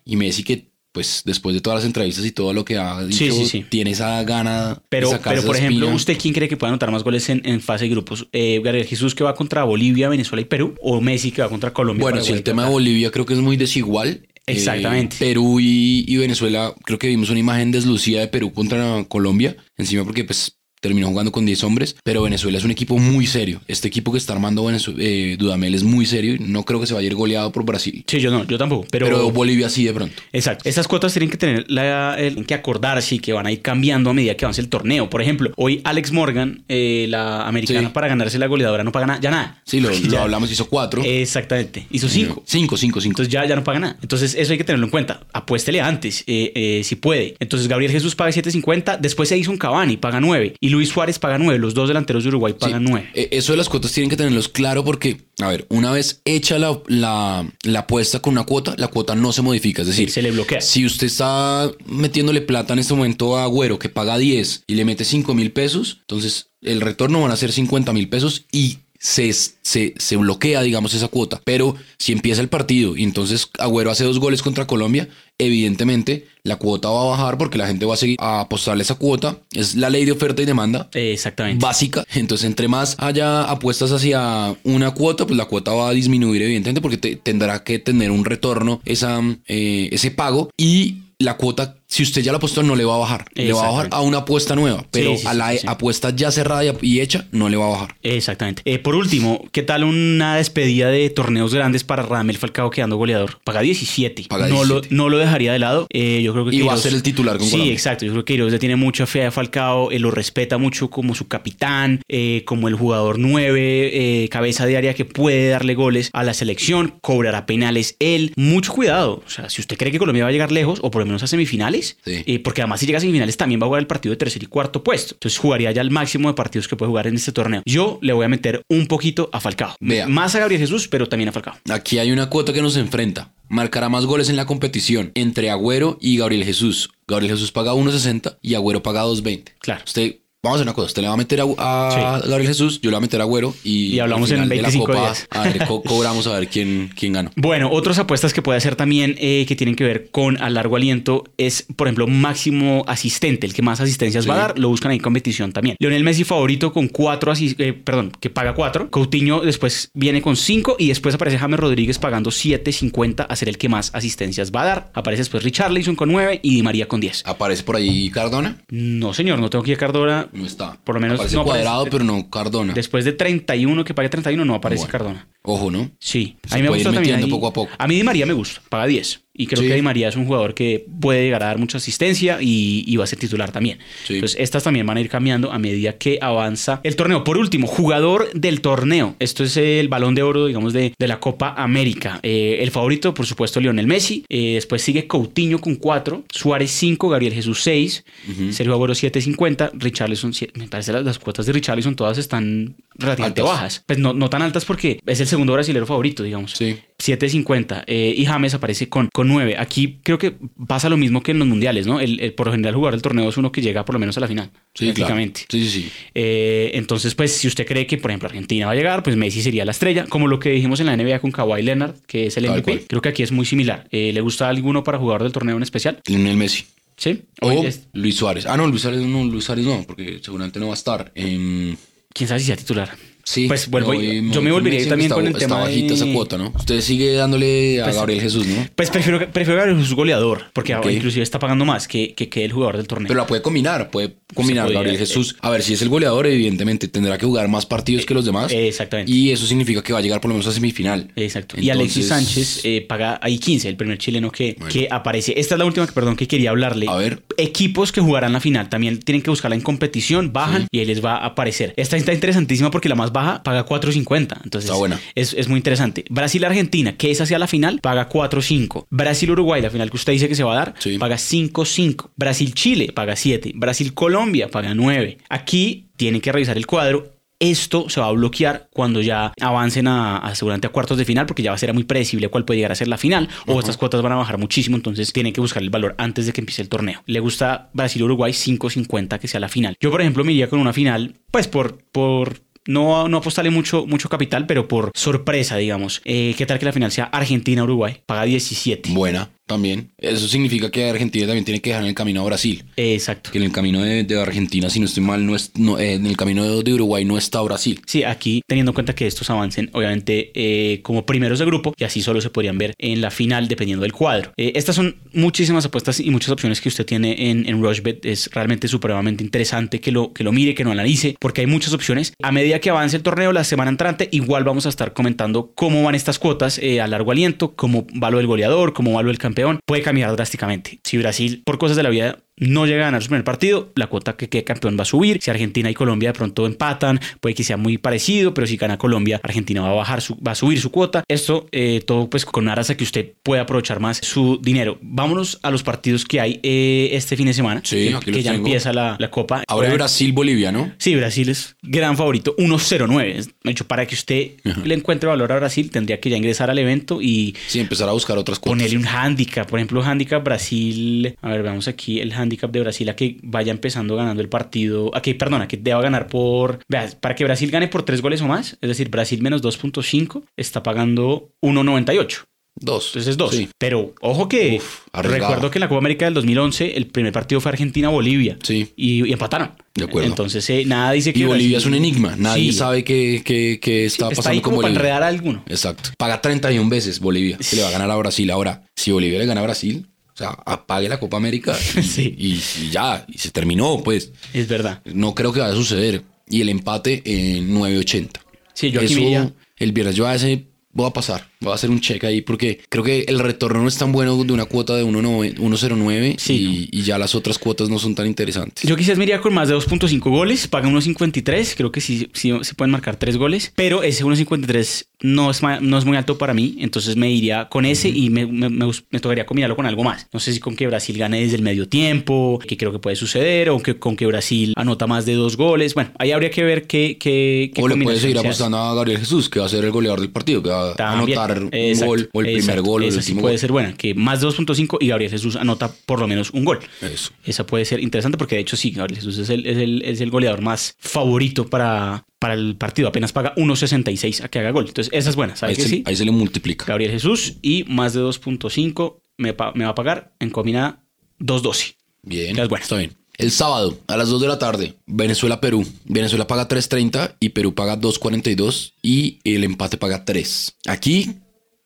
y 0.03 0.17
Messi 0.17 0.43
que 0.43 0.72
pues 0.93 1.23
después 1.25 1.55
de 1.55 1.61
todas 1.61 1.79
las 1.79 1.85
entrevistas 1.85 2.23
y 2.23 2.31
todo 2.31 2.53
lo 2.53 2.63
que 2.63 2.77
ha 2.77 3.03
dicho, 3.03 3.33
tiene 3.69 3.91
esa 3.91 4.23
gana 4.23 4.81
pero, 4.89 5.09
Pero, 5.23 5.43
por 5.43 5.57
ejemplo, 5.57 5.89
¿usted 5.89 6.17
quién 6.17 6.35
cree 6.35 6.47
que 6.47 6.55
pueda 6.55 6.69
anotar 6.69 6.91
más 6.91 7.03
goles 7.03 7.27
en, 7.29 7.61
fase 7.61 7.85
de 7.85 7.89
grupos? 7.89 8.27
Eh, 8.31 8.61
¿Gabriel 8.63 8.85
Jesús 8.85 9.15
que 9.15 9.23
va 9.23 9.33
contra 9.33 9.63
Bolivia, 9.63 10.07
Venezuela 10.07 10.41
y 10.41 10.45
Perú? 10.45 10.75
¿O 10.81 11.01
Messi 11.01 11.31
que 11.31 11.41
va 11.41 11.49
contra 11.49 11.73
Colombia? 11.73 12.03
Bueno, 12.03 12.21
si 12.21 12.31
el 12.31 12.43
tema 12.43 12.65
de 12.65 12.69
Bolivia 12.69 13.09
creo 13.09 13.25
que 13.25 13.33
es 13.33 13.39
muy 13.39 13.57
desigual. 13.57 14.27
Eh, 14.45 14.53
Exactamente. 14.53 15.15
Perú 15.17 15.59
y, 15.59 16.05
y, 16.07 16.17
Venezuela, 16.17 16.73
creo 16.83 16.99
que 16.99 17.07
vimos 17.07 17.31
una 17.31 17.39
imagen 17.39 17.71
deslucida 17.71 18.19
de 18.19 18.27
Perú 18.27 18.53
contra 18.53 19.03
Colombia, 19.05 19.55
encima 19.77 20.03
porque 20.03 20.25
pues 20.25 20.57
terminó 20.83 21.07
jugando 21.07 21.31
con 21.31 21.45
10 21.45 21.63
hombres, 21.63 21.95
pero 22.03 22.21
Venezuela 22.21 22.57
es 22.57 22.65
un 22.65 22.71
equipo 22.71 22.97
muy 22.97 23.25
serio. 23.25 23.61
Este 23.69 23.87
equipo 23.87 24.11
que 24.11 24.17
está 24.17 24.33
armando 24.33 24.69
eh, 24.69 25.37
Dudamel 25.39 25.73
es 25.73 25.83
muy 25.83 26.05
serio 26.05 26.35
y 26.35 26.39
no 26.39 26.63
creo 26.63 26.81
que 26.81 26.87
se 26.87 26.93
vaya 26.93 27.05
a 27.05 27.07
ir 27.07 27.15
goleado 27.15 27.53
por 27.53 27.63
Brasil. 27.63 28.03
Sí, 28.05 28.19
yo 28.19 28.29
no, 28.29 28.45
yo 28.45 28.57
tampoco. 28.57 28.85
Pero, 28.91 29.31
Bolivia 29.31 29.69
sí 29.69 29.85
de 29.85 29.93
pronto. 29.93 30.21
Exacto. 30.33 30.67
Estas 30.67 30.89
cuotas 30.89 31.13
tienen 31.13 31.29
que 31.29 31.37
tener 31.37 31.65
la, 31.69 32.17
que 32.45 32.53
acordarse 32.53 33.15
y 33.15 33.19
que 33.19 33.31
van 33.31 33.47
a 33.47 33.51
ir 33.53 33.61
cambiando 33.61 34.09
a 34.09 34.13
medida 34.13 34.35
que 34.35 34.43
avance 34.43 34.59
el 34.59 34.67
torneo. 34.67 35.09
Por 35.09 35.21
ejemplo, 35.21 35.53
hoy 35.55 35.79
Alex 35.85 36.11
Morgan, 36.11 36.63
eh, 36.67 37.05
la 37.07 37.47
americana, 37.47 37.93
para 37.93 38.09
ganarse 38.09 38.37
la 38.37 38.47
goleadora 38.47 38.83
no 38.83 38.91
paga 38.91 39.07
nada, 39.07 39.21
ya 39.21 39.31
nada. 39.31 39.61
Sí, 39.63 39.79
lo, 39.79 39.89
hablamos, 40.19 40.51
hizo 40.51 40.67
cuatro. 40.67 41.01
Exactamente, 41.05 41.87
hizo 41.91 42.09
cinco. 42.09 42.43
Cinco, 42.45 42.75
cinco, 42.75 42.99
cinco. 42.99 43.13
Entonces 43.13 43.31
ya, 43.31 43.45
ya 43.45 43.55
no 43.55 43.63
paga 43.63 43.79
nada. 43.79 43.97
Entonces 44.01 44.35
eso 44.37 44.51
hay 44.51 44.57
que 44.57 44.65
tenerlo 44.65 44.85
en 44.87 44.91
cuenta. 44.91 45.21
Apuéstele 45.31 45.79
antes, 45.79 46.25
eh, 46.27 46.81
si 46.83 46.97
puede. 46.97 47.35
Entonces 47.39 47.69
Gabriel 47.69 47.89
Jesús 47.89 48.15
paga 48.15 48.31
7.50, 48.31 48.99
después 48.99 49.29
se 49.29 49.37
hizo 49.37 49.49
un 49.49 49.57
Cavani, 49.57 49.95
paga 49.95 50.19
9 50.19 50.55
y 50.59 50.72
Luis 50.73 50.89
Suárez 50.89 51.19
paga 51.19 51.37
9 51.37 51.59
los 51.59 51.73
dos 51.73 51.87
delanteros 51.87 52.23
de 52.23 52.29
Uruguay 52.29 52.53
pagan 52.53 52.83
nueve. 52.83 53.09
E, 53.13 53.29
eso 53.31 53.53
de 53.53 53.57
las 53.57 53.69
cuotas 53.69 53.91
tienen 53.91 54.09
que 54.09 54.17
tenerlos 54.17 54.49
claro 54.49 54.83
porque, 54.83 55.21
a 55.39 55.47
ver, 55.47 55.65
una 55.69 55.91
vez 55.91 56.21
hecha 56.25 56.57
la, 56.59 56.81
la, 56.87 57.79
apuesta 57.79 58.19
con 58.19 58.33
una 58.33 58.43
cuota, 58.43 58.75
la 58.77 58.87
cuota 58.87 59.15
no 59.15 59.31
se 59.31 59.41
modifica. 59.41 59.83
Es 59.83 59.87
decir, 59.87 60.09
se 60.11 60.21
le 60.21 60.31
bloquea. 60.31 60.61
Si 60.61 60.85
usted 60.85 61.07
está 61.07 61.71
metiéndole 61.85 62.41
plata 62.41 62.73
en 62.73 62.79
este 62.79 62.93
momento 62.93 63.37
a 63.37 63.43
Agüero 63.43 63.79
que 63.79 63.89
paga 63.89 64.17
10 64.17 64.63
y 64.67 64.75
le 64.75 64.85
mete 64.85 65.05
5 65.05 65.33
mil 65.33 65.51
pesos, 65.51 65.99
entonces 66.01 66.47
el 66.61 66.81
retorno 66.81 67.21
van 67.21 67.31
a 67.31 67.35
ser 67.35 67.51
50 67.51 67.93
mil 67.93 68.09
pesos 68.09 68.45
y 68.51 68.79
se, 69.03 69.33
se, 69.33 69.93
se, 69.97 70.15
bloquea, 70.15 70.61
digamos, 70.61 70.93
esa 70.93 71.09
cuota. 71.09 71.41
Pero 71.43 71.75
si 71.99 72.13
empieza 72.13 72.39
el 72.39 72.47
partido 72.47 72.95
y 72.95 73.03
entonces 73.03 73.49
Agüero 73.59 73.91
hace 73.91 74.05
dos 74.05 74.17
goles 74.17 74.41
contra 74.41 74.65
Colombia, 74.65 75.09
evidentemente 75.37 76.27
la 76.43 76.55
cuota 76.55 76.89
va 76.89 77.01
a 77.01 77.09
bajar 77.09 77.37
porque 77.37 77.57
la 77.57 77.67
gente 77.67 77.85
va 77.85 77.95
a 77.95 77.97
seguir 77.97 78.15
a 78.21 78.39
apostarle 78.39 78.83
esa 78.83 78.95
cuota. 78.95 79.39
Es 79.51 79.75
la 79.75 79.89
ley 79.89 80.05
de 80.05 80.13
oferta 80.13 80.41
y 80.41 80.45
demanda. 80.45 80.89
Exactamente. 80.93 81.61
Básica. 81.61 82.05
Entonces, 82.13 82.45
entre 82.45 82.69
más 82.69 82.95
haya 82.97 83.43
apuestas 83.43 83.91
hacia 83.91 84.55
una 84.63 84.91
cuota, 84.91 85.27
pues 85.27 85.35
la 85.35 85.45
cuota 85.45 85.73
va 85.73 85.89
a 85.89 85.93
disminuir, 85.93 86.41
evidentemente, 86.41 86.79
porque 86.79 87.17
tendrá 87.17 87.61
que 87.65 87.79
tener 87.79 88.09
un 88.09 88.23
retorno 88.23 88.81
esa, 88.85 89.19
eh, 89.47 89.89
ese 89.91 90.11
pago. 90.11 90.49
Y 90.57 90.99
la 91.19 91.35
cuota, 91.35 91.75
si 91.93 92.01
usted 92.01 92.23
ya 92.23 92.31
la 92.31 92.37
apostó, 92.37 92.63
no 92.63 92.75
le 92.75 92.85
va 92.85 92.95
a 92.95 92.97
bajar. 92.97 93.25
Le 93.35 93.53
va 93.53 93.67
a 93.67 93.71
bajar 93.71 93.87
a 93.91 94.01
una 94.01 94.19
apuesta 94.19 94.55
nueva, 94.55 94.83
pero 94.89 95.13
a 95.25 95.33
la 95.35 95.53
apuesta 95.67 96.09
ya 96.09 96.31
cerrada 96.31 96.63
y 96.81 97.01
hecha, 97.01 97.27
no 97.31 97.49
le 97.49 97.57
va 97.57 97.67
a 97.67 97.69
bajar. 97.69 97.95
Exactamente. 98.01 98.63
Eh, 98.65 98.79
por 98.79 98.95
último, 98.95 99.45
¿qué 99.51 99.61
tal 99.61 99.83
una 99.83 100.37
despedida 100.37 100.89
de 100.89 101.07
torneos 101.11 101.53
grandes 101.53 101.83
para 101.83 102.01
Ramel 102.01 102.39
Falcao 102.39 102.71
quedando 102.71 102.97
goleador? 102.97 103.39
Paga 103.43 103.61
17. 103.61 104.25
no, 104.49 104.63
Lo, 104.65 104.81
no 104.89 105.09
lo 105.09 105.19
dejaría 105.19 105.53
de 105.53 105.59
lado. 105.59 105.85
Eh, 105.91 106.21
yo 106.23 106.33
creo 106.33 106.45
que 106.47 106.55
y 106.55 106.61
va 106.61 106.73
a 106.73 106.77
ser 106.77 106.95
el 106.95 107.03
titular 107.03 107.37
con 107.37 107.45
Sí, 107.45 107.69
exacto. 107.69 108.05
Yo 108.05 108.11
creo 108.13 108.25
que 108.25 108.33
Queiroz 108.33 108.51
le 108.51 108.57
tiene 108.57 108.75
mucha 108.75 109.05
fe 109.05 109.27
a 109.27 109.29
Falcao, 109.29 109.91
eh, 109.91 109.99
lo 109.99 110.09
respeta 110.09 110.57
mucho 110.57 110.89
como 110.89 111.13
su 111.13 111.27
capitán, 111.27 112.01
como 112.45 112.67
el 112.69 112.73
jugador 112.73 113.19
9, 113.19 114.27
cabeza 114.31 114.65
de 114.65 114.77
área 114.77 114.95
que 114.95 115.05
puede 115.05 115.49
darle 115.49 115.75
goles 115.75 116.09
a 116.13 116.23
la 116.23 116.33
selección, 116.33 116.95
cobrará 117.01 117.45
penales 117.45 117.97
él. 117.99 118.33
Mucho 118.35 118.73
cuidado. 118.73 119.21
O 119.27 119.29
sea, 119.29 119.51
si 119.51 119.61
usted 119.61 119.77
cree 119.77 119.91
que 119.91 119.99
Colombia 119.99 120.23
va 120.23 120.29
a 120.29 120.31
llegar 120.31 120.51
lejos, 120.51 120.79
o 120.81 120.89
por 120.89 121.01
lo 121.01 121.05
menos 121.05 121.21
a 121.21 121.27
semifinales, 121.27 121.82
eh, 122.05 122.39
porque 122.39 122.61
además 122.61 122.79
si 122.79 122.85
llega 122.85 122.97
a 122.97 123.01
semifinales 123.01 123.37
también 123.37 123.61
va 123.61 123.65
a 123.65 123.67
jugar 123.67 123.81
el 123.81 123.87
partido 123.87 124.11
de 124.11 124.17
tercer 124.17 124.43
y 124.43 124.45
cuarto 124.47 124.83
puesto. 124.83 125.15
Entonces 125.15 125.37
jugaría 125.37 125.71
ya 125.71 125.81
el 125.81 125.91
máximo 125.91 126.27
de 126.27 126.33
partidos 126.33 126.67
que 126.67 126.75
puede 126.75 126.89
jugar 126.89 127.07
en 127.07 127.15
este 127.15 127.31
torneo. 127.31 127.61
Yo 127.65 127.99
le 128.01 128.13
voy 128.13 128.25
a 128.25 128.29
meter 128.29 128.63
un 128.69 128.87
poquito 128.87 129.29
a 129.31 129.39
Falcao. 129.39 129.75
Más 129.79 130.35
a 130.35 130.39
Gabriel 130.39 130.61
Jesús, 130.61 130.87
pero 130.87 131.07
también 131.07 131.29
a 131.29 131.31
Falcao. 131.31 131.55
Aquí 131.69 131.97
hay 131.99 132.11
una 132.11 132.29
cuota 132.29 132.53
que 132.53 132.61
nos 132.61 132.77
enfrenta. 132.77 133.31
Marcará 133.49 133.89
más 133.89 134.05
goles 134.05 134.29
en 134.29 134.35
la 134.35 134.45
competición 134.45 135.11
entre 135.15 135.49
Agüero 135.49 135.97
y 136.01 136.17
Gabriel 136.17 136.43
Jesús. 136.43 136.89
Gabriel 137.07 137.33
Jesús 137.33 137.51
paga 137.51 137.73
1.60 137.73 138.37
y 138.41 138.55
Agüero 138.55 138.81
paga 138.81 139.03
2.20. 139.03 139.53
Claro. 139.59 139.83
Usted 139.85 140.22
Vamos 140.45 140.57
a 140.57 140.59
hacer 140.59 140.67
una 140.67 140.75
cosa, 140.75 140.87
usted 140.87 141.01
le 141.03 141.07
va 141.07 141.13
a 141.13 141.17
meter 141.17 141.39
a, 141.39 142.19
Gabriel 142.27 142.49
Jesús, 142.49 142.81
yo 142.81 142.89
le 142.89 142.95
voy 142.95 142.97
a 142.97 143.01
meter 143.03 143.21
a 143.21 143.23
Agüero 143.23 143.55
y, 143.63 143.93
y 143.93 143.99
hablamos 144.01 144.29
en 144.29 144.49
25 144.49 144.91
días. 144.91 145.25
A 145.29 145.43
ver, 145.43 145.65
cobramos 145.87 146.27
a 146.27 146.37
ver 146.37 146.49
quién, 146.49 146.91
quién 146.99 147.13
ganó. 147.13 147.31
Bueno, 147.37 147.69
otras 147.71 147.97
apuestas 147.97 148.33
que 148.33 148.41
puede 148.41 148.57
hacer 148.57 148.75
también 148.75 149.15
eh, 149.19 149.45
que 149.47 149.55
tienen 149.55 149.77
que 149.77 149.85
ver 149.85 150.09
con 150.11 150.35
a 150.41 150.49
largo 150.49 150.75
aliento 150.75 151.23
es, 151.37 151.65
por 151.77 151.87
ejemplo, 151.87 152.07
máximo 152.07 152.83
asistente, 152.89 153.47
el 153.47 153.53
que 153.53 153.61
más 153.61 153.79
asistencias 153.79 154.29
va 154.29 154.33
a 154.33 154.37
dar, 154.37 154.59
lo 154.59 154.67
buscan 154.67 154.91
ahí 154.91 154.97
en 154.97 155.03
competición 155.03 155.53
también. 155.53 155.77
Leonel 155.79 156.03
Messi 156.03 156.25
favorito 156.25 156.73
con 156.73 156.89
cuatro, 156.89 157.31
eh, 157.39 157.71
perdón, 157.71 158.11
que 158.19 158.29
paga 158.29 158.53
cuatro. 158.53 158.91
Coutinho 158.91 159.39
después 159.39 159.91
viene 159.93 160.21
con 160.21 160.35
cinco 160.35 160.75
y 160.77 160.89
después 160.89 161.15
aparece 161.15 161.37
James 161.37 161.57
Rodríguez 161.57 161.99
pagando 161.99 162.31
7.50 162.31 163.27
a 163.29 163.35
ser 163.37 163.47
el 163.47 163.57
que 163.57 163.69
más 163.69 163.95
asistencias 163.95 164.51
va 164.51 164.63
a 164.63 164.65
dar. 164.65 164.91
Aparece 164.93 165.21
después 165.21 165.41
Richarlison 165.41 165.95
con 165.95 166.11
nueve 166.11 166.41
y 166.43 166.55
Di 166.55 166.63
María 166.63 166.89
con 166.89 166.99
10. 166.99 167.23
¿Aparece 167.27 167.63
por 167.63 167.77
ahí 167.77 168.09
Cardona? 168.09 168.57
No, 168.67 169.13
señor, 169.13 169.39
no 169.39 169.49
tengo 169.49 169.61
aquí 169.61 169.71
a 169.71 169.77
Cardona. 169.77 170.27
No 170.33 170.45
está. 170.45 170.79
Por 170.83 170.95
lo 170.95 171.01
menos 171.01 171.19
aparece 171.19 171.35
no 171.35 171.43
cuadrado, 171.43 171.85
pero 171.85 172.03
no 172.03 172.29
Cardona. 172.29 172.73
Después 172.73 173.05
de 173.05 173.13
31, 173.13 173.83
que 173.83 173.93
pague 173.93 174.09
31, 174.09 174.43
no 174.43 174.55
aparece 174.55 174.87
Cardona. 174.87 175.27
Ojo, 175.43 175.69
¿no? 175.69 175.91
Sí. 175.99 176.37
a 176.49 176.55
mí 176.55 176.63
me 176.63 176.69
gusta 176.69 176.91
también. 176.91 177.29
poco 177.29 177.47
a 177.47 177.53
poco. 177.53 177.71
A 177.77 177.87
mí 177.87 177.95
Di 177.95 178.03
María 178.03 178.25
me 178.25 178.33
gusta, 178.33 178.61
paga 178.69 178.87
10. 178.87 179.25
Y 179.35 179.47
creo 179.47 179.63
que 179.63 179.73
Di 179.73 179.81
María 179.81 180.09
es 180.09 180.15
un 180.15 180.25
jugador 180.25 180.53
que 180.53 180.85
puede 180.99 181.23
llegar 181.23 181.41
a 181.41 181.47
dar 181.47 181.57
mucha 181.57 181.79
asistencia 181.79 182.37
y, 182.39 182.95
va 182.97 183.05
a 183.05 183.07
ser 183.07 183.17
titular 183.17 183.51
también. 183.51 183.79
Entonces, 184.07 184.39
estas 184.39 184.63
también 184.63 184.85
van 184.85 184.97
a 184.97 185.01
ir 185.01 185.09
cambiando 185.09 185.51
a 185.51 185.57
medida 185.57 185.97
que 185.97 186.19
avanza 186.21 186.81
el 186.83 186.95
torneo. 186.95 187.23
Por 187.23 187.37
último, 187.37 187.65
jugador 187.65 188.31
del 188.33 188.61
torneo. 188.61 189.15
Esto 189.19 189.43
es 189.43 189.57
el 189.57 189.87
balón 189.87 190.13
de 190.13 190.21
oro, 190.21 190.45
digamos, 190.45 190.71
de, 190.71 190.93
de 190.97 191.07
la 191.07 191.19
Copa 191.19 191.55
América. 191.57 192.19
Eh, 192.21 192.59
el 192.61 192.69
favorito, 192.69 193.13
por 193.15 193.25
supuesto, 193.25 193.59
Lionel 193.59 193.87
Messi. 193.87 194.23
Eh, 194.29 194.53
después 194.53 194.83
sigue 194.83 195.07
Coutinho 195.07 195.59
con 195.59 195.75
4, 195.77 196.25
Suárez 196.29 196.69
5, 196.71 197.09
Gabriel 197.09 197.33
Jesús 197.33 197.61
6, 197.63 198.05
Sergio 198.51 198.73
Agüero 198.73 198.93
7.50, 198.93 199.71
Richarlison 199.73 200.33
7. 200.33 200.59
Me 200.59 200.67
parece 200.67 200.93
las, 200.93 201.03
las 201.03 201.17
cuotas 201.17 201.47
de 201.47 201.53
Richarlison 201.53 201.95
todas 201.95 202.19
están 202.19 202.75
relativamente 202.95 203.41
bajas. 203.41 203.83
Pues 203.85 203.97
no, 203.97 204.13
no 204.13 204.29
tan 204.29 204.43
altas 204.43 204.65
porque 204.65 204.99
es 205.05 205.19
el 205.19 205.27
segundo 205.27 205.53
brasilero 205.53 205.87
favorito, 205.87 206.21
digamos. 206.21 206.51
Sí. 206.51 206.77
7.50 207.03 207.83
eh, 207.87 208.13
y 208.15 208.25
James 208.25 208.53
aparece 208.53 208.87
con, 208.87 209.09
con 209.11 209.22
9. 209.23 209.55
Aquí 209.57 209.99
creo 210.03 210.17
que 210.17 210.35
pasa 210.67 210.89
lo 210.89 210.97
mismo 210.97 211.21
que 211.21 211.31
en 211.31 211.39
los 211.39 211.47
mundiales, 211.47 211.87
¿no? 211.87 211.99
El, 211.99 212.33
por 212.33 212.47
lo 212.47 212.53
general 212.53 212.75
jugador 212.75 212.93
del 212.93 213.01
torneo 213.01 213.29
es 213.29 213.37
uno 213.37 213.51
que 213.51 213.61
llega 213.61 213.85
por 213.85 213.93
lo 213.93 213.99
menos 213.99 214.17
a 214.17 214.19
la 214.19 214.27
final. 214.27 214.51
Sí, 214.73 214.85
prácticamente. 214.85 215.45
Sí, 215.49 215.63
sí, 215.63 215.81
sí. 215.81 215.91
Eh, 216.13 216.71
entonces, 216.73 217.15
pues 217.15 217.33
si 217.33 217.47
usted 217.47 217.65
cree 217.65 217.87
que, 217.87 217.97
por 217.97 218.11
ejemplo, 218.11 218.27
Argentina 218.27 218.65
va 218.65 218.71
a 218.71 218.75
llegar, 218.75 219.03
pues 219.03 219.15
Messi 219.15 219.41
sería 219.41 219.65
la 219.65 219.71
estrella, 219.71 220.05
como 220.07 220.27
lo 220.27 220.39
que 220.39 220.49
dijimos 220.49 220.79
en 220.79 220.87
la 220.87 220.97
NBA 220.97 221.19
con 221.19 221.31
Kawhi 221.31 221.61
Leonard, 221.61 221.95
que 222.07 222.27
es 222.27 222.37
el 222.37 222.49
MVP. 222.49 222.85
Creo 222.87 223.01
que 223.01 223.09
aquí 223.09 223.23
es 223.23 223.31
muy 223.31 223.45
similar. 223.45 223.87
Eh, 223.91 224.11
¿Le 224.13 224.21
gusta 224.21 224.49
alguno 224.49 224.83
para 224.83 224.97
jugador 224.97 225.23
del 225.23 225.31
torneo 225.31 225.57
en 225.57 225.63
especial? 225.63 225.99
el 226.05 226.37
Messi. 226.37 226.65
Sí. 226.97 227.23
O 227.41 227.65
Luis 227.93 228.15
Suárez. 228.15 228.45
Ah, 228.45 228.57
no, 228.57 228.67
Luis 228.67 228.81
Suárez 228.81 229.01
no, 229.01 229.23
Luis 229.23 229.43
Suárez 229.43 229.65
no, 229.65 229.83
porque 229.85 230.19
seguramente 230.21 230.59
no 230.59 230.67
va 230.67 230.73
a 230.73 230.75
estar. 230.75 231.11
Em, 231.15 231.75
¿Quién 232.13 232.27
sabe 232.27 232.39
si 232.39 232.47
sea 232.47 232.55
titular? 232.55 232.95
Sí, 233.23 233.47
pues 233.47 233.69
vuelvo, 233.69 233.93
yo 233.93 234.41
me 234.41 234.51
volvería 234.51 234.87
también 234.87 235.09
con 235.09 235.25
el 235.25 235.33
tema 235.35 235.59
bajita 235.59 235.93
esa 235.93 236.05
cuota, 236.11 236.37
¿no? 236.37 236.51
Usted 236.55 236.81
sigue 236.81 237.13
dándole 237.13 237.81
a 237.81 237.85
pues, 237.85 237.95
Gabriel 237.95 238.21
Jesús, 238.21 238.45
¿no? 238.45 238.67
Pues 238.75 238.89
prefiero, 238.89 239.19
prefiero 239.31 239.57
Gabriel 239.57 239.79
Jesús 239.79 239.95
goleador, 239.95 240.45
porque 240.51 240.73
inclusive 240.91 241.23
está 241.23 241.39
pagando 241.39 241.63
más 241.63 241.87
que, 241.87 242.13
que, 242.13 242.43
el 242.43 242.51
jugador 242.51 242.77
del 242.77 242.87
torneo. 242.87 243.07
Pero 243.07 243.19
la 243.19 243.27
puede 243.27 243.41
combinar, 243.41 243.89
puede 243.89 244.15
combinar 244.33 244.71
Gabriel 244.71 244.97
Jesús. 244.97 245.37
A 245.39 245.49
ver, 245.49 245.63
si 245.63 245.73
es 245.73 245.81
el 245.81 245.89
goleador, 245.89 246.27
evidentemente 246.27 246.87
tendrá 246.89 247.17
que 247.17 247.25
jugar 247.25 247.47
más 247.47 247.65
partidos 247.65 248.05
que 248.05 248.13
los 248.13 248.25
demás. 248.25 248.51
Exactamente. 248.51 249.11
Y 249.11 249.31
eso 249.31 249.45
significa 249.45 249.81
que 249.81 249.93
va 249.93 249.99
a 249.99 250.01
llegar 250.01 250.19
por 250.19 250.29
lo 250.29 250.35
menos 250.35 250.47
a 250.47 250.51
semifinal. 250.51 251.11
Exacto. 251.15 251.55
Y 251.59 251.69
Alexis 251.69 252.09
Sánchez 252.09 252.61
eh, 252.65 252.85
paga 252.87 253.19
ahí 253.21 253.37
15, 253.37 253.69
el 253.69 253.77
primer 253.77 253.97
chileno 253.99 254.31
que, 254.31 254.55
que 254.69 254.87
aparece. 254.91 255.33
Esta 255.37 255.55
es 255.55 255.59
la 255.59 255.65
última, 255.65 255.87
perdón, 255.87 256.17
que 256.17 256.27
quería 256.27 256.49
hablarle. 256.49 256.87
A 256.89 256.95
ver. 256.95 257.23
Equipos 257.37 257.93
que 257.93 258.01
jugarán 258.01 258.33
la 258.33 258.41
final 258.41 258.67
también 258.67 258.99
tienen 258.99 259.21
que 259.21 259.29
buscarla 259.29 259.55
en 259.55 259.61
competición, 259.61 260.33
bajan 260.33 260.67
y 260.71 260.79
ahí 260.79 260.85
les 260.85 261.03
va 261.03 261.17
a 261.17 261.27
aparecer. 261.27 261.73
Esta 261.77 261.95
está 261.95 262.13
interesantísima 262.13 262.69
porque 262.69 262.89
la 262.89 262.95
más 262.95 263.12
baja 263.13 263.43
paga 263.43 263.65
4.50. 263.65 264.39
Entonces 264.43 264.69
Está 264.69 264.77
buena. 264.77 264.99
Es, 265.15 265.33
es 265.33 265.47
muy 265.47 265.57
interesante. 265.57 266.03
Brasil-Argentina, 266.09 266.97
que 266.97 267.11
es 267.11 267.21
hacia 267.21 267.39
la 267.39 267.47
final, 267.47 267.79
paga 267.79 268.09
4.5. 268.09 268.87
Brasil-Uruguay, 268.89 269.61
la 269.61 269.69
final 269.69 269.89
que 269.89 269.97
usted 269.97 270.13
dice 270.13 270.27
que 270.27 270.35
se 270.35 270.43
va 270.43 270.53
a 270.53 270.55
dar, 270.55 270.73
Sí. 270.79 270.97
paga 270.97 271.17
5.5. 271.17 272.09
Brasil-Chile 272.15 272.91
paga 272.93 273.15
7. 273.15 273.51
Brasil-Colombia 273.55 274.49
paga 274.49 274.73
9. 274.73 275.17
Aquí 275.29 275.87
tienen 275.95 276.19
que 276.21 276.31
revisar 276.31 276.57
el 276.57 276.65
cuadro. 276.67 277.11
Esto 277.39 277.89
se 277.89 277.99
va 277.99 278.07
a 278.07 278.11
bloquear 278.11 278.69
cuando 278.71 279.01
ya 279.01 279.33
avancen 279.41 279.87
a, 279.87 280.17
a 280.17 280.33
seguramente 280.33 280.67
a 280.67 280.69
cuartos 280.69 280.97
de 280.97 281.03
final, 281.03 281.25
porque 281.25 281.43
ya 281.43 281.51
va 281.51 281.55
a 281.55 281.57
ser 281.57 281.73
muy 281.73 281.83
predecible 281.83 282.29
cuál 282.29 282.45
puede 282.45 282.59
llegar 282.59 282.71
a 282.71 282.75
ser 282.75 282.87
la 282.87 282.97
final, 282.97 283.27
o 283.47 283.59
estas 283.59 283.75
cuotas 283.75 284.01
van 284.01 284.13
a 284.13 284.15
bajar 284.15 284.37
muchísimo, 284.37 284.77
entonces 284.77 285.11
tienen 285.11 285.33
que 285.33 285.41
buscar 285.41 285.61
el 285.61 285.69
valor 285.69 285.93
antes 285.97 286.25
de 286.25 286.31
que 286.31 286.39
empiece 286.39 286.61
el 286.61 286.69
torneo. 286.69 287.03
Le 287.05 287.19
gusta 287.19 287.69
Brasil-Uruguay 287.73 288.31
5.50 288.31 289.19
que 289.19 289.27
sea 289.27 289.41
la 289.41 289.49
final. 289.49 289.75
Yo, 289.81 289.91
por 289.91 289.99
ejemplo, 289.99 290.23
me 290.23 290.31
iría 290.31 290.47
con 290.49 290.59
una 290.59 290.71
final, 290.71 291.15
pues 291.31 291.49
por, 291.49 291.79
por 291.91 292.39
no, 292.67 293.07
no 293.07 293.17
apostarle 293.17 293.51
mucho, 293.51 293.85
mucho 293.85 294.09
capital, 294.09 294.45
pero 294.47 294.67
por 294.67 294.91
sorpresa, 294.95 295.57
digamos. 295.57 296.01
Eh, 296.05 296.35
¿Qué 296.37 296.45
tal 296.45 296.59
que 296.59 296.65
la 296.65 296.73
final 296.73 296.91
sea 296.91 297.05
Argentina-Uruguay? 297.05 298.01
Paga 298.05 298.23
17. 298.23 298.91
Buena, 298.93 299.29
también. 299.53 299.91
Eso 299.97 300.27
significa 300.27 300.69
que 300.69 300.89
Argentina 300.89 301.27
también 301.27 301.45
tiene 301.45 301.61
que 301.61 301.69
dejar 301.69 301.83
en 301.83 301.89
el 301.89 301.95
camino 301.95 302.21
a 302.21 302.25
Brasil. 302.25 302.63
Exacto. 302.75 303.31
Que 303.31 303.37
en 303.37 303.45
el 303.45 303.51
camino 303.51 303.81
de, 303.81 304.03
de 304.03 304.19
Argentina, 304.19 304.69
si 304.69 304.79
no 304.79 304.85
estoy 304.85 305.03
mal, 305.03 305.25
no 305.25 305.35
es, 305.35 305.51
no, 305.55 305.79
eh, 305.79 305.93
en 305.93 306.05
el 306.05 306.17
camino 306.17 306.43
de, 306.43 306.63
de 306.63 306.73
Uruguay 306.73 307.05
no 307.05 307.17
está 307.17 307.41
Brasil. 307.41 307.79
Sí, 307.85 308.03
aquí 308.03 308.41
teniendo 308.47 308.71
en 308.71 308.73
cuenta 308.73 308.93
que 308.93 309.07
estos 309.07 309.29
avancen, 309.29 309.69
obviamente, 309.73 310.31
eh, 310.35 310.81
como 310.81 311.05
primeros 311.05 311.39
de 311.39 311.45
grupo, 311.45 311.73
y 311.77 311.83
así 311.83 312.01
solo 312.01 312.21
se 312.21 312.29
podrían 312.29 312.57
ver 312.57 312.73
en 312.77 313.01
la 313.01 313.11
final 313.11 313.47
dependiendo 313.47 313.83
del 313.83 313.93
cuadro. 313.93 314.31
Eh, 314.37 314.53
estas 314.55 314.75
son 314.75 314.97
muchísimas 315.13 315.65
apuestas 315.65 315.99
y 315.99 316.09
muchas 316.09 316.31
opciones 316.31 316.61
que 316.61 316.69
usted 316.69 316.85
tiene 316.85 317.29
en, 317.29 317.47
en 317.47 317.61
Rushbet. 317.61 318.05
Es 318.05 318.29
realmente 318.33 318.67
supremamente 318.67 319.23
interesante 319.23 319.79
que 319.79 319.91
lo, 319.91 320.13
que 320.13 320.23
lo 320.23 320.31
mire, 320.31 320.55
que 320.55 320.63
lo 320.63 320.71
analice, 320.71 321.15
porque 321.19 321.41
hay 321.41 321.47
muchas 321.47 321.73
opciones. 321.73 322.13
A 322.21 322.31
medida 322.31 322.59
que 322.59 322.69
avance 322.69 322.97
el 322.97 323.03
torneo, 323.03 323.31
la 323.31 323.43
semana 323.43 323.69
entrante, 323.69 324.09
igual 324.11 324.43
vamos 324.43 324.65
a 324.65 324.69
estar 324.69 324.93
comentando 324.93 325.51
cómo 325.55 325.83
van 325.83 325.95
estas 325.95 326.19
cuotas 326.19 326.59
a 326.59 326.87
largo 326.87 327.11
aliento, 327.11 327.55
cómo 327.55 327.85
va 328.01 328.09
lo 328.09 328.17
del 328.17 328.27
goleador, 328.27 328.73
cómo 328.73 328.93
va 328.93 329.03
lo 329.03 329.09
del 329.09 329.17
campeón. 329.17 329.42
Puede 329.65 329.81
cambiar 329.81 330.15
drásticamente. 330.15 330.79
Si 330.83 330.97
Brasil, 330.97 331.43
por 331.45 331.57
cosas 331.57 331.77
de 331.77 331.83
la 331.83 331.89
vida, 331.89 332.22
no 332.37 332.65
llega 332.65 332.81
a 332.81 332.85
ganar 332.85 333.01
su 333.03 333.09
primer 333.09 333.23
partido, 333.23 333.71
la 333.75 333.87
cuota 333.87 334.15
que 334.17 334.27
quede 334.29 334.43
campeón 334.43 334.77
va 334.77 334.81
a 334.81 334.85
subir. 334.85 335.19
Si 335.21 335.29
Argentina 335.29 335.69
y 335.69 335.73
Colombia 335.73 336.09
de 336.09 336.13
pronto 336.17 336.45
empatan, 336.47 336.99
puede 337.21 337.35
que 337.35 337.43
sea 337.43 337.57
muy 337.57 337.77
parecido, 337.77 338.33
pero 338.33 338.47
si 338.47 338.57
gana 338.57 338.77
Colombia, 338.77 339.19
Argentina 339.23 339.61
va 339.61 339.69
a 339.69 339.73
bajar 339.73 340.01
su, 340.01 340.17
va 340.19 340.31
a 340.31 340.35
subir 340.35 340.59
su 340.59 340.71
cuota. 340.71 341.03
Esto 341.07 341.47
eh, 341.51 341.81
todo 341.85 342.09
pues 342.09 342.25
con 342.25 342.49
aras 342.49 342.69
a 342.69 342.75
que 342.77 342.83
usted 342.83 343.11
pueda 343.23 343.43
aprovechar 343.43 343.79
más 343.79 343.97
su 344.01 344.39
dinero. 344.41 344.77
Vámonos 344.81 345.39
a 345.43 345.51
los 345.51 345.63
partidos 345.63 346.05
que 346.05 346.19
hay 346.19 346.39
eh, 346.43 346.89
este 346.93 347.15
fin 347.15 347.27
de 347.27 347.33
semana. 347.33 347.61
Sí, 347.63 347.91
que, 348.03 348.11
que 348.11 348.23
ya 348.23 348.31
tengo. 348.31 348.45
empieza 348.47 348.73
la, 348.73 348.95
la 348.99 349.11
copa. 349.11 349.43
Ahora 349.47 349.67
Obviamente- 349.67 349.77
Brasil-Bolivia, 349.83 350.51
¿no? 350.51 350.71
Sí, 350.79 350.95
Brasil 350.95 351.29
es 351.29 351.55
gran 351.61 351.95
favorito, 351.97 352.35
1.09. 352.37 353.05
Es- 353.15 353.29
De 353.43 353.51
hecho, 353.51 353.67
para 353.67 353.85
que 353.85 353.95
usted 353.95 354.31
le 354.63 354.73
encuentre 354.75 355.07
valor 355.07 355.31
a 355.31 355.35
Brasil, 355.35 355.69
tendría 355.69 355.99
que 355.99 356.09
ya 356.09 356.17
ingresar 356.17 356.49
al 356.49 356.57
evento 356.59 356.99
y 357.01 357.35
Sí, 357.47 357.59
empezar 357.59 357.87
a 357.89 357.91
buscar 357.91 358.17
otras 358.17 358.39
cuotas. 358.39 358.57
ponerle 358.57 358.77
un 358.77 358.87
handicap. 358.87 359.47
Por 359.47 359.59
ejemplo, 359.59 359.83
handicap 359.83 360.23
Brasil. 360.23 361.15
A 361.21 361.29
ver, 361.29 361.43
veamos 361.43 361.67
aquí 361.67 361.99
el 361.99 362.11
handicap 362.11 362.22
de 362.29 362.59
Brasil 362.61 362.89
a 362.89 362.95
que 362.95 363.17
vaya 363.23 363.51
empezando 363.51 363.95
ganando 363.95 364.21
el 364.21 364.29
partido. 364.29 364.91
A 364.95 365.01
que, 365.01 365.15
perdona, 365.15 365.47
que 365.47 365.57
deba 365.57 365.81
ganar 365.81 366.07
por. 366.07 366.59
Vea, 366.67 366.89
para 366.99 367.15
que 367.15 367.23
Brasil 367.23 367.49
gane 367.51 367.67
por 367.67 367.83
tres 367.83 368.01
goles 368.01 368.21
o 368.21 368.27
más, 368.27 368.57
es 368.61 368.67
decir, 368.69 368.89
Brasil 368.89 369.21
menos 369.21 369.41
2.5 369.43 370.23
está 370.37 370.63
pagando 370.63 371.29
1.98. 371.41 372.25
Dos. 372.55 372.89
Entonces 372.89 373.07
es 373.09 373.17
dos. 373.17 373.35
Sí. 373.35 373.49
Pero 373.57 373.95
ojo 373.99 374.29
que 374.29 374.57
Uf, 374.57 374.81
recuerdo 374.93 375.49
que 375.49 375.57
en 375.57 375.61
la 375.61 375.67
Copa 375.69 375.79
América 375.79 376.05
del 376.05 376.13
2011 376.13 376.77
el 376.77 376.85
primer 376.85 377.11
partido 377.11 377.41
fue 377.41 377.51
Argentina-Bolivia. 377.51 378.37
Sí. 378.43 378.71
Y, 378.75 379.07
y 379.09 379.11
empataron. 379.11 379.53
De 379.73 379.85
acuerdo. 379.85 380.07
Entonces 380.07 380.47
eh, 380.51 380.63
nada 380.63 380.91
dice 380.91 381.13
que. 381.13 381.19
Y 381.21 381.23
Bolivia 381.25 381.57
Brasil- 381.57 381.57
es 381.57 381.65
un 381.65 381.73
enigma. 381.73 382.15
Nadie 382.15 382.51
Sí. 382.51 382.57
sabe 382.59 382.83
qué, 382.83 383.23
qué- 383.25 383.59
qué 383.59 383.85
está 383.85 384.05
Está 384.09 384.17
pasando 384.17 384.33
ahí 384.35 384.41
con 384.41 384.51
como 384.51 384.61
para 384.61 384.67
Bolivia. 384.71 384.79
enredar 384.81 385.03
a 385.03 385.07
alguno. 385.07 385.43
Exacto. 385.47 385.89
Paga 385.97 386.21
31 386.21 386.69
veces 386.69 386.99
Bolivia. 386.99 387.37
Se 387.39 387.55
le 387.55 387.63
va 387.63 387.69
a 387.69 387.71
ganar 387.71 387.89
a 387.89 387.95
Brasil. 387.95 388.29
Ahora, 388.29 388.61
si 388.75 388.91
Bolivia 388.91 389.17
le 389.17 389.25
gana 389.25 389.41
a 389.41 389.43
Brasil, 389.45 389.87
o 390.13 390.17
sea, 390.17 390.29
apague 390.45 390.87
la 390.89 390.99
Copa 390.99 391.17
América 391.17 391.57
y, 391.77 391.81
Sí. 391.83 392.15
y- 392.17 392.41
y 392.65 392.69
ya. 392.69 393.05
Y 393.07 393.17
se 393.17 393.31
terminó, 393.31 393.81
pues. 393.83 394.11
Es 394.33 394.47
verdad. 394.47 394.81
No 394.85 395.15
creo 395.15 395.33
que 395.33 395.39
vaya 395.39 395.53
a 395.53 395.55
suceder. 395.55 396.03
Y 396.29 396.41
el 396.41 396.49
empate 396.49 397.01
en 397.05 397.53
9.80. 397.53 398.09
Sí, 398.53 398.71
yo 398.71 398.79
aquí 398.81 398.93
Eso, 399.11 399.31
el 399.57 399.71
viernes 399.71 399.95
yo 399.95 400.07
a 400.07 400.15
ese 400.15 400.47
voy 400.71 400.87
a 400.87 400.91
pasar. 400.91 401.27
Voy 401.43 401.51
a 401.51 401.55
hacer 401.55 401.69
un 401.69 401.79
check 401.81 402.03
ahí 402.05 402.21
porque 402.21 402.61
creo 402.69 402.83
que 402.83 403.01
el 403.07 403.19
retorno 403.19 403.61
no 403.61 403.67
es 403.67 403.77
tan 403.77 403.91
bueno 403.91 404.21
de 404.23 404.33
una 404.33 404.45
cuota 404.45 404.75
de 404.75 404.83
1.9 404.83 405.37
1.09 405.37 406.15
Sí. 406.17 406.69
y, 406.71 406.79
y 406.79 406.83
ya 406.83 406.97
las 406.97 407.15
otras 407.15 407.37
cuotas 407.37 407.69
no 407.69 407.79
son 407.79 407.95
tan 407.95 408.07
interesantes. 408.07 408.67
Yo 408.67 408.75
quizás 408.75 408.97
me 408.97 409.03
iría 409.03 409.21
con 409.21 409.33
más 409.33 409.49
de 409.49 409.55
2.5 409.55 409.99
goles, 410.09 410.47
paga 410.47 410.69
1.53, 410.69 411.53
creo 411.55 411.71
que 411.71 411.81
sí, 411.81 412.09
sí 412.13 412.31
se 412.41 412.55
pueden 412.55 412.71
marcar 412.71 412.95
3 412.95 413.17
goles, 413.17 413.51
pero 413.55 413.83
ese 413.83 414.03
1.53 414.05 414.85
no 415.01 415.29
es, 415.31 415.41
no 415.61 415.77
es 415.77 415.85
muy 415.85 415.97
alto 415.97 416.17
para 416.17 416.33
mí, 416.33 416.55
entonces 416.59 416.95
me 416.95 417.11
iría 417.11 417.49
con 417.49 417.65
ese 417.65 417.89
y 417.89 418.09
me, 418.09 418.25
me, 418.25 418.49
me 418.49 418.99
tocaría 418.99 419.25
combinarlo 419.25 419.55
con 419.55 419.65
algo 419.65 419.83
más. 419.83 420.07
No 420.13 420.19
sé 420.19 420.31
si 420.31 420.39
con 420.39 420.55
que 420.55 420.65
Brasil 420.67 420.97
gane 420.97 421.19
desde 421.21 421.35
el 421.35 421.41
medio 421.41 421.67
tiempo, 421.67 422.39
que 422.47 422.55
creo 422.57 422.71
que 422.71 422.79
puede 422.79 422.95
suceder, 422.95 423.49
o 423.49 423.59
que, 423.59 423.77
con 423.77 423.97
que 423.97 424.05
Brasil 424.05 424.53
anota 424.55 424.87
más 424.87 425.05
de 425.05 425.13
dos 425.15 425.35
goles. 425.35 425.73
Bueno, 425.73 425.91
ahí 425.99 426.11
habría 426.11 426.31
que 426.31 426.43
ver 426.43 426.67
qué, 426.67 426.97
qué, 426.97 427.51
qué 427.53 427.61
o 427.61 427.67
le 427.67 427.73
combinación 427.73 428.01
seguir 428.01 428.17
apostando 428.19 428.57
a 428.57 428.73
Gabriel 428.75 428.99
Jesús, 428.99 429.29
que 429.29 429.39
va 429.39 429.45
a 429.45 429.49
ser 429.49 429.65
el 429.65 429.71
goleador 429.71 429.99
del 429.99 430.09
partido, 430.09 430.41
que 430.41 430.49
va 430.49 430.71
a 430.71 430.75
También. 430.75 431.17
Anotar 431.37 431.59
un 431.59 431.79
gol, 431.87 432.09
o 432.13 432.21
el 432.21 432.33
primer 432.33 432.61
gol, 432.61 432.81
o 432.81 432.85
el 432.85 432.89
Esa 432.91 433.01
sí 433.01 433.13
puede 433.13 433.33
gol. 433.35 433.39
ser 433.39 433.51
buena, 433.51 433.73
que 433.75 433.93
más 433.93 434.21
de 434.21 434.27
2.5 434.27 434.77
y 434.79 434.87
Gabriel 434.87 435.11
Jesús 435.11 435.35
anota 435.35 435.71
por 435.85 435.99
lo 435.99 436.07
menos 436.07 436.31
un 436.31 436.45
gol. 436.45 436.59
Eso. 436.81 437.11
Esa 437.25 437.45
puede 437.45 437.65
ser 437.65 437.79
interesante 437.79 438.17
porque 438.17 438.35
de 438.35 438.41
hecho 438.41 438.55
sí, 438.57 438.71
Gabriel 438.71 438.99
Jesús 438.99 439.17
es 439.17 439.29
el, 439.29 439.45
es 439.45 439.57
el, 439.57 439.81
es 439.83 440.01
el 440.01 440.09
goleador 440.09 440.41
más 440.41 440.75
favorito 440.79 441.47
para, 441.47 442.05
para 442.19 442.33
el 442.33 442.55
partido. 442.55 442.87
Apenas 442.87 443.11
paga 443.11 443.33
1.66 443.35 444.23
a 444.23 444.27
que 444.29 444.39
haga 444.39 444.51
gol. 444.51 444.65
Entonces 444.67 444.93
esa 444.93 445.09
es 445.09 445.15
buena, 445.15 445.33
Ahí 445.33 445.39
¿sabes 445.39 445.57
que 445.57 445.63
se, 445.63 445.69
sí? 445.69 445.83
ahí 445.85 445.95
se 445.95 446.05
le 446.05 446.11
multiplica. 446.11 446.65
Gabriel 446.65 446.91
Jesús 446.91 447.33
y 447.41 447.63
más 447.65 447.93
de 447.93 448.01
2.5 448.01 448.99
me, 449.17 449.31
va 449.31 449.69
a 449.69 449.75
pagar 449.75 450.13
en 450.19 450.29
combinada 450.29 450.83
2.12. 451.19 451.75
Bien, 452.03 452.37
es 452.37 452.49
está 452.61 452.77
bien. 452.77 452.91
El 453.17 453.31
sábado 453.31 453.79
a 453.87 453.95
las 453.95 454.09
2 454.09 454.21
de 454.21 454.27
la 454.27 454.39
tarde, 454.39 454.73
Venezuela-Perú. 454.87 455.65
Venezuela 455.85 456.25
paga 456.25 456.47
3.30 456.47 457.17
y 457.19 457.29
Perú 457.29 457.53
paga 457.53 457.79
2.42 457.79 458.73
y 458.81 459.19
el 459.23 459.43
empate 459.43 459.77
paga 459.77 460.03
3. 460.03 460.57
Aquí, 460.67 461.17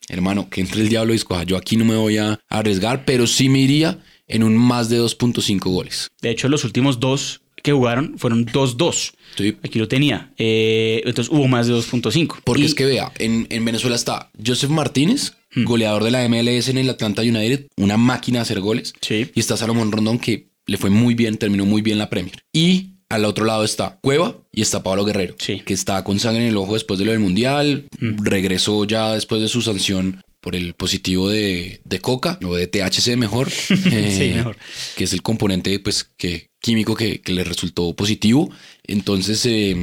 hermano, 0.10 0.50
que 0.50 0.62
entre 0.62 0.82
el 0.82 0.90
diablo 0.90 1.14
y 1.14 1.18
escoja. 1.18 1.44
Yo 1.44 1.58
aquí 1.58 1.78
no 1.78 1.86
me 1.86 1.96
voy 1.96 2.18
a 2.18 2.40
arriesgar, 2.50 3.06
pero 3.06 3.28
sí 3.28 3.50
me 3.50 3.60
iría 3.60 4.00
en 4.28 4.44
un 4.44 4.58
más 4.58 4.90
de 4.90 5.00
2.5 5.00 5.60
goles. 5.72 6.10
De 6.22 6.30
hecho, 6.32 6.50
los 6.50 6.64
últimos 6.64 7.00
dos 7.00 7.42
que 7.64 7.72
jugaron 7.74 8.16
fueron 8.18 8.46
2-2. 8.46 9.14
Sí. 9.38 9.58
Aquí 9.64 9.80
lo 9.80 9.88
tenía. 9.88 10.32
Eh, 10.38 11.02
entonces 11.06 11.34
hubo 11.34 11.48
más 11.48 11.68
de 11.68 11.74
2.5. 11.74 12.38
Porque 12.44 12.62
Y- 12.64 12.66
es 12.66 12.76
que 12.76 12.86
vea, 12.86 13.12
en, 13.20 13.48
en 13.50 13.66
Venezuela 13.66 13.96
está 13.96 14.32
Joseph 14.46 14.70
Martínez, 14.70 15.34
goleador 15.56 16.04
de 16.04 16.12
la 16.12 16.28
MLS 16.30 16.70
en 16.70 16.78
el 16.78 16.90
Atlanta 16.90 17.22
United, 17.24 17.68
una 17.78 17.98
máquina 17.98 18.40
de 18.40 18.44
hacer 18.44 18.60
goles. 18.60 18.94
Sí. 19.02 19.30
Y 19.34 19.40
está 19.40 19.58
Salomón 19.58 19.92
Rondón, 19.92 20.20
que 20.20 20.50
le 20.66 20.78
fue 20.78 20.90
muy 20.90 21.16
bien, 21.16 21.38
terminó 21.38 21.66
muy 21.66 21.82
bien 21.82 21.98
la 21.98 22.10
Premier. 22.10 22.44
Y 22.54 22.97
al 23.10 23.26
otro 23.26 23.46
lado 23.46 23.64
está 23.64 24.00
Cueva 24.02 24.36
y 24.52 24.62
está 24.62 24.84
Pablo 24.84 25.06
Guerrero, 25.06 25.36
Sí. 25.40 25.62
que 25.66 25.74
está 25.74 26.04
con 26.04 26.20
sangre 26.20 26.44
en 26.44 26.50
el 26.50 26.58
ojo 26.58 26.74
después 26.74 27.00
de 27.00 27.06
lo 27.06 27.12
del 27.12 27.20
Mundial. 27.22 27.88
Regresó 28.00 28.84
ya 28.86 29.14
después 29.14 29.42
de 29.42 29.48
su 29.48 29.62
sanción 29.62 30.22
por 30.42 30.56
el 30.56 30.74
positivo 30.76 31.30
de, 31.30 31.82
de 31.84 32.00
coca 32.00 32.38
o 32.46 32.56
de 32.56 32.68
THC 32.68 33.16
mejor, 33.18 33.50
eh, 33.92 34.34
mejor. 34.36 34.58
que 34.96 35.04
es 35.06 35.14
el 35.14 35.22
componente 35.22 35.78
pues, 35.80 36.04
que, 36.18 36.50
químico 36.62 36.96
que, 36.96 37.22
que 37.22 37.34
le 37.34 37.44
resultó 37.44 37.96
positivo. 37.96 38.50
Entonces, 38.86 39.46
eh, 39.46 39.76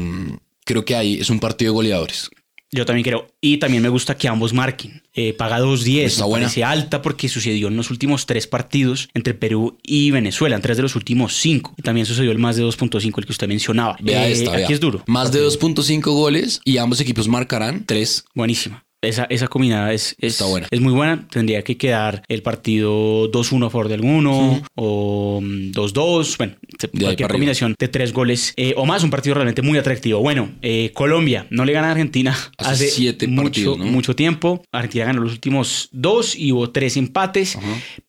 creo 0.64 0.84
que 0.84 0.94
ahí 0.96 1.14
es 1.20 1.30
un 1.30 1.40
partido 1.40 1.72
de 1.72 1.76
goleadores. 1.76 2.30
Yo 2.74 2.84
también 2.84 3.04
creo. 3.04 3.26
Y 3.40 3.58
también 3.58 3.82
me 3.82 3.88
gusta 3.88 4.16
que 4.16 4.26
ambos 4.28 4.52
marquen. 4.52 5.02
Eh, 5.14 5.32
paga 5.32 5.60
2.10. 5.60 6.00
Está 6.04 6.24
buena. 6.24 6.46
parece 6.46 6.64
alta 6.64 7.00
porque 7.02 7.28
sucedió 7.28 7.68
en 7.68 7.76
los 7.76 7.90
últimos 7.90 8.26
tres 8.26 8.46
partidos 8.46 9.08
entre 9.14 9.32
Perú 9.34 9.78
y 9.82 10.10
Venezuela, 10.10 10.56
en 10.56 10.62
tres 10.62 10.76
de 10.76 10.82
los 10.82 10.96
últimos 10.96 11.34
cinco. 11.36 11.74
También 11.82 12.04
sucedió 12.06 12.32
el 12.32 12.38
más 12.38 12.56
de 12.56 12.64
2.5, 12.64 13.18
el 13.18 13.26
que 13.26 13.32
usted 13.32 13.46
mencionaba. 13.48 13.96
Vea 14.00 14.26
Eh, 14.28 14.32
esta, 14.32 14.50
Aquí 14.52 14.60
vea. 14.62 14.68
es 14.70 14.80
duro. 14.80 15.04
Más 15.06 15.30
de 15.32 15.40
2.5 15.40 16.02
goles 16.12 16.60
y 16.64 16.78
ambos 16.78 17.00
equipos 17.00 17.28
marcarán 17.28 17.84
3. 17.86 18.24
Buenísima. 18.34 18.84
Esa, 19.02 19.24
esa 19.24 19.48
combinada 19.48 19.92
es, 19.92 20.16
es, 20.18 20.32
Está 20.32 20.46
buena. 20.46 20.66
es 20.70 20.80
muy 20.80 20.94
buena. 20.94 21.28
Tendría 21.30 21.62
que 21.62 21.76
quedar 21.76 22.22
el 22.26 22.40
partido 22.42 23.30
2-1 23.30 23.66
a 23.66 23.70
favor 23.70 23.88
de 23.88 23.94
alguno 23.96 24.62
o 24.74 25.40
mm, 25.42 25.72
2-2. 25.72 26.38
Bueno, 26.38 26.54
se- 26.56 26.56
De 26.56 26.63
ahí 26.63 26.63
cualquier 26.98 27.28
combinación 27.28 27.74
de 27.78 27.88
tres 27.88 28.12
goles 28.12 28.52
eh, 28.56 28.74
o 28.76 28.86
más. 28.86 29.02
Un 29.02 29.10
partido 29.10 29.34
realmente 29.34 29.62
muy 29.62 29.78
atractivo. 29.78 30.20
Bueno, 30.20 30.50
eh, 30.62 30.90
Colombia 30.94 31.46
no 31.50 31.64
le 31.64 31.72
gana 31.72 31.88
a 31.88 31.90
Argentina 31.92 32.32
Hace 32.58 32.70
hace, 32.70 32.88
siete 32.88 33.26
mucho, 33.26 33.44
partidos, 33.44 33.78
¿no? 33.78 33.84
mucho 33.86 34.16
tiempo. 34.16 34.62
Argentina 34.72 35.06
ganó 35.06 35.22
los 35.22 35.32
últimos 35.32 35.88
dos 35.92 36.36
y 36.36 36.52
hubo 36.52 36.70
tres 36.70 36.96
empates. 36.96 37.58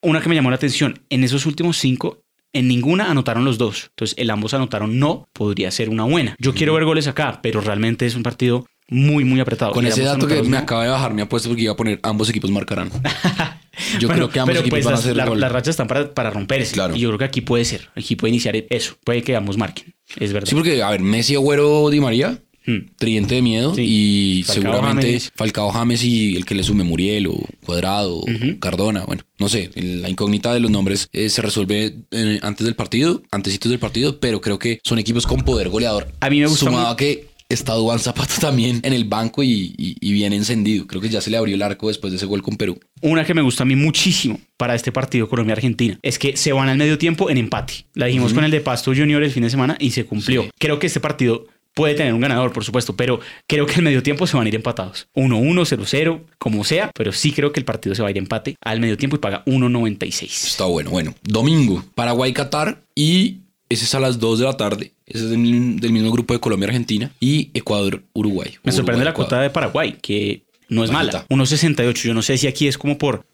Una 0.02 0.22
que 0.22 0.30
me 0.30 0.36
llamó 0.36 0.50
la 0.50 0.56
atención, 0.56 1.00
en 1.10 1.24
esos 1.24 1.46
últimos 1.46 1.78
cinco 1.78 2.22
en 2.56 2.70
ninguna 2.70 3.12
anotaron 3.12 3.44
los 3.44 3.58
dos. 3.58 3.88
Entonces, 3.90 4.18
el 4.18 4.30
ambos 4.30 4.54
anotaron 4.54 4.98
no, 4.98 5.28
podría 5.34 5.70
ser 5.72 5.90
una 5.90 6.06
buena. 6.06 6.36
Yo 6.40 6.54
quiero 6.54 6.74
ver 6.74 6.86
goles 6.86 7.06
acá, 7.06 7.42
pero 7.44 7.60
realmente 7.60 8.06
es 8.06 8.16
un 8.16 8.24
partido 8.24 8.66
muy, 8.89 9.24
muy 9.24 9.39
apretado. 9.39 9.72
Con 9.72 9.86
ese 9.86 10.04
dato 10.04 10.27
que 10.27 10.44
me 10.44 10.58
acaba 10.58 10.84
de 10.84 10.89
bajar 10.89 11.13
mi 11.13 11.22
apuesta 11.22 11.50
porque 11.50 11.63
iba 11.63 11.74
a 11.74 11.77
poner 11.77 12.00
ambos 12.04 12.30
equipos 12.30 12.51
marcarán. 12.51 12.89
Yo 14.00 14.08
Bueno, 14.08 14.13
creo 14.13 14.30
que 14.30 14.39
ambos 14.39 14.54
pero 14.54 14.60
equipos 14.62 14.77
pues 14.77 14.86
van 14.86 14.94
a 14.94 14.98
hacer 14.98 15.15
la- 15.15 15.25
gol. 15.25 15.39
las 15.39 15.51
rachas 15.51 15.70
están 15.70 15.88
para, 15.88 16.13
para 16.13 16.30
romperse. 16.32 16.74
Claro. 16.74 16.96
Y 16.96 17.00
yo 17.00 17.10
creo 17.10 17.20
que 17.20 17.25
aquí 17.25 17.42
puede 17.42 17.65
ser. 17.65 17.89
Aquí 17.96 18.15
puede 18.15 18.30
iniciar 18.32 18.56
eso. 18.70 18.96
Puede 19.04 19.22
que 19.22 19.36
ambos 19.36 19.58
marquen. 19.58 19.94
Es 20.18 20.32
verdad. 20.32 20.48
Sí, 20.48 20.56
porque, 20.56 20.82
a 20.82 20.89
ver, 20.92 21.01
Messi, 21.01 21.36
Agüero, 21.36 21.89
Di 21.89 22.00
María 22.00 22.39
Hmm. 22.68 22.88
Tridente 22.98 23.36
de 23.36 23.44
miedo 23.44 23.75
y 23.77 24.44
seguramente 24.48 25.20
Falcao 25.36 25.70
James 25.72 26.04
y 26.04 26.36
el 26.36 26.46
que 26.46 26.56
le 26.56 26.63
sume 26.63 26.84
Muriel 26.84 27.27
o 27.27 27.38
Cuadrado 27.63 28.18
o 28.18 28.25
Cardona, 28.60 29.06
bueno, 29.06 29.22
no 29.38 29.50
sé, 29.50 29.70
la 29.75 30.10
incógnita 30.10 30.51
de 30.51 30.60
los 30.62 30.72
nombres 30.72 31.08
eh, 31.13 31.30
se 31.30 31.44
resuelve 31.44 31.96
eh, 32.10 32.39
antes 32.42 32.65
del 32.65 32.74
partido, 32.75 33.22
antesitos 33.30 33.70
del 33.70 33.77
partido, 33.77 34.20
pero 34.20 34.42
creo 34.42 34.58
que 34.58 34.80
son 34.84 34.98
equipos 34.98 35.27
con 35.27 35.42
poder 35.42 35.70
goleador. 35.70 36.08
A 36.22 36.30
mí 36.32 36.39
me 36.39 36.48
gusta 36.48 36.65
Sumado 36.65 36.96
que 36.96 37.27
está 37.50 37.74
Duván 37.74 38.00
Zapata 38.00 38.36
también 38.42 38.80
en 38.84 38.94
el 38.94 39.06
banco 39.06 39.44
y, 39.44 39.98
bien 40.02 40.34
encendido. 40.34 40.88
Creo 40.88 41.02
que 41.02 41.10
ya 41.10 41.22
se 41.22 41.30
le 41.30 41.38
abrió 41.38 41.56
el 41.56 41.62
arco 41.62 41.88
después 41.88 42.12
de 42.12 42.18
ese 42.18 42.25
gol 42.25 42.42
con 42.42 42.58
Perú. 42.58 42.80
Una 43.02 43.25
que 43.25 43.34
me 43.34 43.42
gusta 43.42 43.64
a 43.64 43.66
mí 43.66 43.75
muchísimo 43.75 44.40
para 44.58 44.75
este 44.75 44.92
partido 44.92 45.28
Colombia-Argentina 45.28 46.00
es 46.02 46.18
que 46.18 46.38
se 46.38 46.54
van 46.54 46.70
al 46.70 46.78
medio 46.78 46.98
tiempo 46.98 47.30
en 47.30 47.38
empate. 47.38 47.86
La 47.94 48.08
dijimos 48.08 48.34
con 48.34 48.44
el 48.44 48.52
de 48.52 48.62
Pasto 48.62 48.94
Junior 48.96 49.22
el 49.24 49.32
fin 49.32 49.44
de 49.44 49.50
semana 49.50 49.78
y 49.80 49.92
se 49.92 50.06
cumplió. 50.06 50.50
Creo 50.58 50.80
que 50.80 50.88
este 50.88 51.00
partido 51.00 51.48
puede 51.75 51.94
tener 51.94 52.14
un 52.14 52.22
ganador, 52.22 52.54
por 52.54 52.64
supuesto, 52.64 52.96
pero 52.96 53.20
creo 53.46 53.68
que 53.68 53.75
el 53.75 53.82
medio 53.84 54.02
tiempo 54.02 54.25
se 54.25 54.36
van 54.38 54.46
a 54.46 54.50
ir 54.50 54.56
empatados. 54.56 55.08
1-1, 55.14 55.78
0-0, 55.78 56.22
como 56.40 56.64
sea, 56.64 56.90
pero 56.96 57.12
sí 57.12 57.32
creo 57.32 57.52
que 57.52 57.60
el 57.60 57.66
partido 57.66 57.94
se 57.94 58.02
va 58.02 58.08
a 58.08 58.12
ir 58.12 58.18
empate 58.18 58.56
al 58.62 58.80
medio 58.80 58.98
tiempo 58.98 59.18
y 59.18 59.20
paga 59.20 59.44
1.96. 59.46 60.24
Está 60.24 60.66
bueno, 60.66 60.90
bueno. 60.90 61.14
Domingo, 61.22 61.84
Paraguay-Qatar 61.94 62.82
y 62.96 63.42
ese 63.70 63.86
es 63.86 63.94
a 63.94 64.00
las 64.00 64.20
2 64.20 64.40
de 64.40 64.46
la 64.46 64.58
tarde. 64.58 64.95
Ese 65.06 65.26
es 65.26 65.30
del, 65.30 65.40
mismo 65.40 66.12
grupo 66.12 66.34
de 66.34 66.40
Colombia-Argentina 66.40 67.12
y 67.20 67.52
Ecuador-Uruguay. 67.54 68.56
Me 68.64 68.72
sorprende 68.72 69.06
la 69.06 69.14
cuota 69.14 69.40
de 69.40 69.50
Paraguay, 69.50 69.98
que 70.02 70.44
no 70.70 70.84
es 70.84 70.92
mala. 70.92 71.28
1.68. 71.30 71.94
Yo 72.08 72.14
no 72.14 72.22
sé 72.22 72.38
si 72.38 72.48
aquí 72.48 72.68
es 72.68 72.78
como 72.78 72.98
por, 72.98 73.26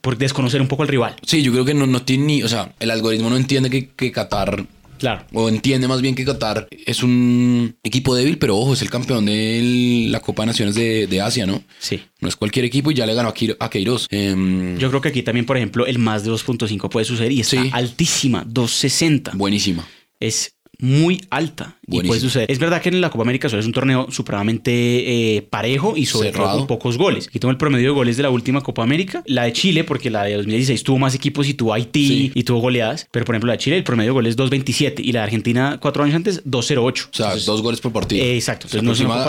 por 0.00 0.18
desconocer 0.18 0.60
un 0.60 0.68
poco 0.68 0.82
al 0.82 0.88
rival. 0.88 1.16
Sí, 1.22 1.42
yo 1.42 1.52
creo 1.52 1.64
que 1.64 1.74
no, 1.74 1.86
no 1.86 2.02
tiene 2.02 2.24
ni. 2.24 2.42
O 2.42 2.48
sea, 2.48 2.74
el 2.78 2.90
algoritmo 2.90 3.28
no 3.28 3.36
entiende 3.36 3.70
que, 3.70 3.88
que 3.88 4.12
Qatar 4.12 4.66
Claro. 4.98 5.24
O 5.32 5.48
entiende 5.48 5.88
más 5.88 6.00
bien 6.00 6.14
que 6.14 6.24
Qatar 6.24 6.68
es 6.70 7.02
un 7.02 7.76
equipo 7.82 8.14
débil, 8.14 8.38
pero 8.38 8.56
ojo, 8.56 8.72
es 8.72 8.82
el 8.82 8.90
campeón 8.90 9.26
de 9.26 10.06
la 10.08 10.20
Copa 10.20 10.42
de 10.42 10.46
Naciones 10.46 10.74
de, 10.74 11.20
Asia, 11.20 11.46
¿no? 11.46 11.62
Sí. 11.78 12.02
No 12.20 12.28
es 12.28 12.36
cualquier 12.36 12.64
equipo 12.64 12.90
y 12.90 12.94
ya 12.94 13.06
le 13.06 13.14
ganó 13.14 13.32
a, 13.58 13.70
Queiroz. 13.70 14.06
Em, 14.10 14.78
Yo 14.78 14.88
creo 14.88 15.00
que 15.00 15.08
aquí 15.08 15.22
también, 15.22 15.46
por 15.46 15.56
ejemplo, 15.56 15.86
el 15.86 15.98
más 15.98 16.24
de 16.24 16.30
2.5 16.30 16.88
puede 16.88 17.04
suceder 17.04 17.32
y 17.32 17.40
está 17.40 17.62
altísima, 17.72 18.44
2.60. 18.44 19.36
Buenísima. 19.36 19.86
Es 20.20 20.55
muy 20.78 21.24
alta. 21.30 21.76
Y 21.88 22.02
puede 22.02 22.20
suceder. 22.20 22.50
Es 22.50 22.58
verdad 22.58 22.82
que 22.82 22.88
en 22.88 23.00
la 23.00 23.10
Copa 23.10 23.22
América 23.22 23.46
es 23.46 23.66
un 23.66 23.72
torneo 23.72 24.08
supremamente 24.10 25.36
eh, 25.36 25.42
parejo 25.42 25.96
y 25.96 26.06
sobre 26.06 26.32
todo 26.32 26.50
con 26.58 26.66
pocos 26.66 26.98
goles. 26.98 27.28
Y 27.32 27.38
tengo 27.38 27.50
el 27.50 27.56
promedio 27.56 27.88
de 27.88 27.94
goles 27.94 28.16
de 28.16 28.24
la 28.24 28.30
última 28.30 28.60
Copa 28.60 28.82
América, 28.82 29.22
la 29.26 29.44
de 29.44 29.52
Chile, 29.52 29.84
porque 29.84 30.10
la 30.10 30.24
de 30.24 30.34
2016 30.34 30.82
tuvo 30.82 30.98
más 30.98 31.14
equipos 31.14 31.48
y 31.48 31.54
tuvo 31.54 31.72
Haití 31.72 32.32
y 32.34 32.42
tuvo 32.42 32.60
goleadas. 32.60 33.06
Pero 33.10 33.24
por 33.24 33.34
ejemplo, 33.34 33.48
la 33.48 33.54
de 33.54 33.58
Chile, 33.58 33.76
el 33.76 33.84
promedio 33.84 34.10
de 34.10 34.14
goles 34.14 34.30
es 34.30 34.38
2.27 34.38 34.94
y 34.98 35.12
la 35.12 35.20
de 35.20 35.24
Argentina, 35.24 35.78
cuatro 35.80 36.02
años 36.02 36.16
antes, 36.16 36.44
2.08. 36.44 37.08
O 37.12 37.16
sea, 37.16 37.36
dos 37.36 37.62
goles 37.62 37.80
por 37.80 37.92
partido. 37.92 38.24
exacto. 38.24 38.68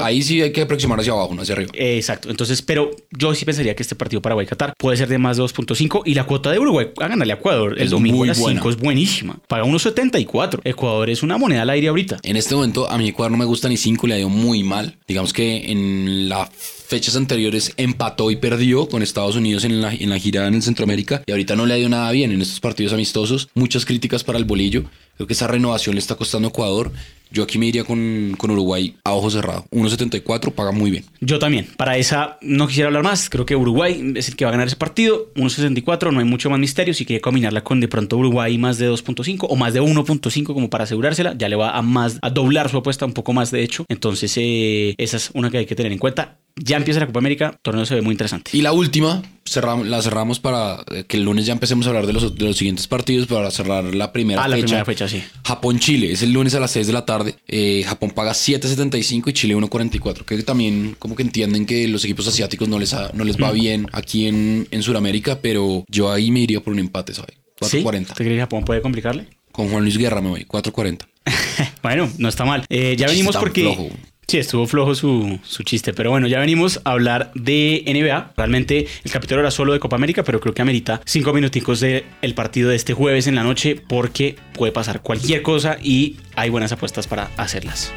ahí 0.04 0.22
sí 0.22 0.42
hay 0.42 0.52
que 0.52 0.62
aproximar 0.62 1.00
hacia 1.00 1.14
abajo, 1.14 1.36
no 1.36 1.42
hacia 1.44 1.54
arriba. 1.56 1.72
exacto. 1.74 2.30
Entonces, 2.30 2.62
pero 2.62 2.92
yo 3.12 3.34
sí 3.36 3.46
pensaría 3.46 3.76
que 3.76 3.84
este 3.84 3.96
partido 3.96 4.22
Paraguay-Qatar 4.22 4.74
puede 4.78 4.98
ser 4.98 5.08
de 5.08 5.18
más 5.18 5.38
de 5.38 5.44
2.5 5.44 6.04
y 6.06 6.14
la 6.14 6.26
cuota 6.26 6.52
de 6.52 6.60
Uruguay 6.60 6.88
a 6.98 7.08
ganarle 7.08 7.34
a 7.34 7.36
Ecuador 7.38 7.76
el 7.80 7.90
domingo 7.90 8.24
a 8.24 8.28
las 8.28 8.38
5 8.38 8.70
es 8.70 8.78
buenísima. 8.78 9.40
Paga 9.48 9.64
1.74. 9.66 10.62
Ecuador 10.64 11.10
es 11.10 11.24
una 11.24 11.37
moneda 11.38 11.62
al 11.64 11.70
aire 11.70 11.88
ahorita. 11.88 12.20
En 12.24 12.36
este 12.36 12.56
momento 12.56 12.90
a 12.90 12.98
mi 12.98 13.10
Ecuador 13.10 13.32
no 13.32 13.38
me 13.38 13.46
gusta 13.46 13.70
ni 13.70 13.78
5, 13.78 14.08
le 14.08 14.16
ha 14.16 14.20
ido 14.20 14.30
muy 14.30 14.64
mal. 14.64 14.98
Digamos 15.08 15.34
que 15.34 15.72
en 15.72 16.30
las 16.30 16.50
fechas 16.50 17.16
anteriores 17.16 17.74
empató 17.78 18.32
y 18.32 18.38
perdió 18.38 18.88
con 18.88 19.04
Estados 19.04 19.36
Unidos 19.36 19.66
en 19.66 19.82
la, 19.82 19.94
en 19.94 20.10
la 20.10 20.20
gira 20.20 20.48
en 20.48 20.62
Centroamérica 20.62 21.24
y 21.26 21.32
ahorita 21.32 21.56
no 21.56 21.66
le 21.66 21.74
ha 21.74 21.78
ido 21.78 21.90
nada 21.90 22.12
bien 22.12 22.32
en 22.32 22.42
estos 22.42 22.60
partidos 22.60 22.94
amistosos. 22.94 23.50
Muchas 23.56 23.86
críticas 23.86 24.24
para 24.24 24.38
el 24.38 24.46
bolillo. 24.46 24.86
Creo 25.18 25.28
que 25.28 25.34
esa 25.34 25.48
renovación 25.48 25.96
le 25.96 26.00
está 26.00 26.16
costando 26.16 26.48
a 26.48 26.52
Ecuador. 26.52 26.92
Yo 27.32 27.44
aquí 27.44 27.58
me 27.58 27.66
iría 27.66 27.84
con, 27.84 28.36
con 28.38 28.52
Uruguay 28.52 28.96
a 29.04 29.14
ojo 29.14 29.30
cerrado. 29.30 29.66
1.74 29.72 30.54
paga 30.54 30.72
muy 30.72 30.92
bien. 30.92 31.06
Yo 31.22 31.40
también. 31.40 31.68
Para 31.78 31.98
esa 31.98 32.38
no 32.42 32.68
quisiera 32.68 32.88
hablar 32.88 33.04
más. 33.04 33.30
Creo 33.30 33.46
que 33.46 33.56
Uruguay 33.56 34.14
es 34.16 34.30
el 34.30 34.36
que 34.36 34.46
va 34.46 34.50
a 34.50 34.52
ganar 34.52 34.68
ese 34.68 34.76
partido. 34.76 35.32
1.64, 35.36 36.12
no 36.12 36.20
hay 36.20 36.26
mucho 36.26 36.50
más 36.50 36.60
misterio. 36.60 36.94
Si 36.94 37.06
quiere 37.06 37.22
combinarla 37.22 37.64
con 37.64 37.80
de 37.80 37.88
pronto 37.88 38.18
Uruguay 38.18 38.58
más 38.58 38.78
de 38.78 38.90
2.5 38.90 39.48
o 39.50 39.56
más 39.56 39.74
de 39.74 39.82
1.5 39.82 40.46
como 40.54 40.70
para 40.70 40.86
asegurársela, 40.86 41.36
ya 41.38 41.50
le 41.50 41.56
va 41.56 41.72
a 41.72 41.82
más 41.82 42.18
a 42.22 42.30
doblar 42.30 42.70
su 42.70 42.78
apuesta 42.78 43.06
un 43.06 43.14
poco 43.14 43.34
más 43.34 43.52
de 43.52 43.64
hecho. 43.64 43.86
Entonces 43.90 44.34
eh, 44.38 44.96
esa 44.98 45.18
es 45.18 45.32
una 45.34 45.50
que 45.50 45.60
hay 45.60 45.66
que 45.66 45.76
tener 45.76 45.92
en 45.92 46.00
cuenta 46.00 46.38
ya 46.60 46.78
empieza 46.78 47.00
la 47.00 47.08
Copa 47.08 47.20
América, 47.20 47.52
el 47.54 47.60
torneo 47.62 47.86
se 47.86 47.96
ve 47.96 48.02
muy 48.02 48.14
interesante. 48.14 48.52
Y 48.54 48.62
la 48.62 48.72
última, 48.72 49.22
cerramos, 49.46 49.88
la 49.88 50.02
cerramos 50.02 50.40
para 50.40 50.84
que 51.08 51.18
el 51.18 51.24
lunes 51.24 51.46
ya 51.46 51.54
empecemos 51.54 51.86
a 51.86 51.90
hablar 51.90 52.08
de 52.08 52.14
los, 52.14 52.36
de 52.36 52.46
los 52.46 52.58
siguientes 52.58 52.88
partidos 52.88 53.28
para 53.28 53.52
cerrar 53.52 53.84
la 53.84 54.12
primera 54.12 54.42
ah, 54.42 54.46
fecha. 54.46 54.58
la 54.58 54.64
primera 54.64 54.86
fecha, 54.86 55.08
sí. 55.08 55.24
Japón-Chile, 55.46 56.12
es 56.12 56.24
el 56.24 56.34
lunes 56.34 56.56
a 56.56 56.60
las 56.60 56.72
6 56.72 56.88
de 56.88 56.94
la 56.94 57.06
tarde. 57.06 57.17
Eh, 57.48 57.84
Japón 57.86 58.12
paga 58.12 58.32
7.75 58.32 59.30
y 59.30 59.34
Chile 59.34 59.56
1.44. 59.56 60.24
Creo 60.26 60.38
que 60.38 60.44
también 60.44 60.96
como 61.00 61.16
que 61.16 61.24
entienden 61.24 61.66
que 61.66 61.88
los 61.88 62.04
equipos 62.06 62.28
asiáticos 62.28 62.68
no 62.68 62.80
les, 62.80 62.96
no 63.14 63.24
les 63.24 63.38
va 63.38 63.52
bien 63.52 63.88
aquí 63.92 64.28
en, 64.28 64.68
en 64.72 64.84
Sudamérica, 64.84 65.40
pero 65.42 65.86
yo 65.88 66.12
ahí 66.12 66.32
me 66.32 66.42
iría 66.42 66.62
por 66.62 66.74
un 66.74 66.80
empate, 66.80 67.14
¿sabes? 67.14 67.38
4.40. 67.60 68.08
¿Te 68.08 68.14
crees 68.16 68.34
que 68.34 68.40
Japón 68.40 68.64
puede 68.64 68.82
complicarle? 68.82 69.28
Con 69.52 69.70
Juan 69.70 69.84
Luis 69.84 69.98
Guerra 69.98 70.22
me 70.22 70.30
voy, 70.30 70.46
4.40. 70.46 71.08
bueno, 71.84 72.10
no 72.18 72.30
está 72.30 72.46
mal. 72.46 72.66
Eh, 72.70 72.96
ya 72.98 73.08
venimos 73.08 73.36
porque... 73.36 73.92
Sí, 74.30 74.40
estuvo 74.40 74.68
flojo 74.68 74.94
su, 74.94 75.40
chiste, 75.64 75.94
pero 75.94 76.12
bueno, 76.12 76.28
ya 76.28 76.42
venimos 76.42 76.82
a 76.84 76.92
hablar 76.92 77.32
de 77.34 77.82
NBA. 77.88 78.34
Realmente 78.36 78.86
el 79.06 79.10
capítulo 79.10 79.40
era 79.40 79.52
solo 79.52 79.72
de 79.72 79.80
Copa 79.80 79.96
América, 79.96 80.22
pero 80.26 80.42
creo 80.42 80.54
que 80.54 80.62
amerita 80.62 81.00
cinco 81.06 81.32
minuticos 81.32 81.80
del 81.80 82.04
el 82.22 82.34
partido 82.34 82.70
de 82.70 82.76
este 82.76 82.94
jueves 82.94 83.28
en 83.28 83.36
la 83.36 83.44
noche 83.44 83.82
porque 83.88 84.36
puede 84.54 84.74
pasar 84.74 85.02
cualquier 85.02 85.44
cosa 85.44 85.78
y 85.82 86.18
hay 86.36 86.50
buenas 86.50 86.74
apuestas 86.74 87.08
para 87.08 87.32
hacerlas. 87.38 87.94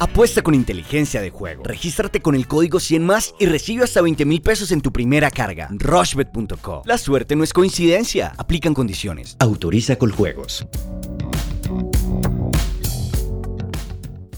Apuesta 0.00 0.42
con 0.42 0.54
inteligencia 0.54 1.20
de 1.20 1.30
juego. 1.30 1.62
Regístrate 1.62 2.20
con 2.20 2.34
el 2.34 2.48
código 2.48 2.80
100 2.80 3.06
más 3.06 3.32
y 3.38 3.46
recibe 3.46 3.84
hasta 3.84 4.02
20 4.02 4.24
mil 4.24 4.42
pesos 4.42 4.72
en 4.72 4.80
tu 4.80 4.92
primera 4.92 5.30
carga. 5.30 5.68
Rushbet.co. 5.70 6.82
La 6.84 6.98
suerte 6.98 7.36
no 7.36 7.44
es 7.44 7.52
coincidencia. 7.52 8.32
Aplican 8.36 8.74
condiciones. 8.74 9.36
Autoriza 9.38 9.94
con 9.96 10.10
juegos. 10.10 10.66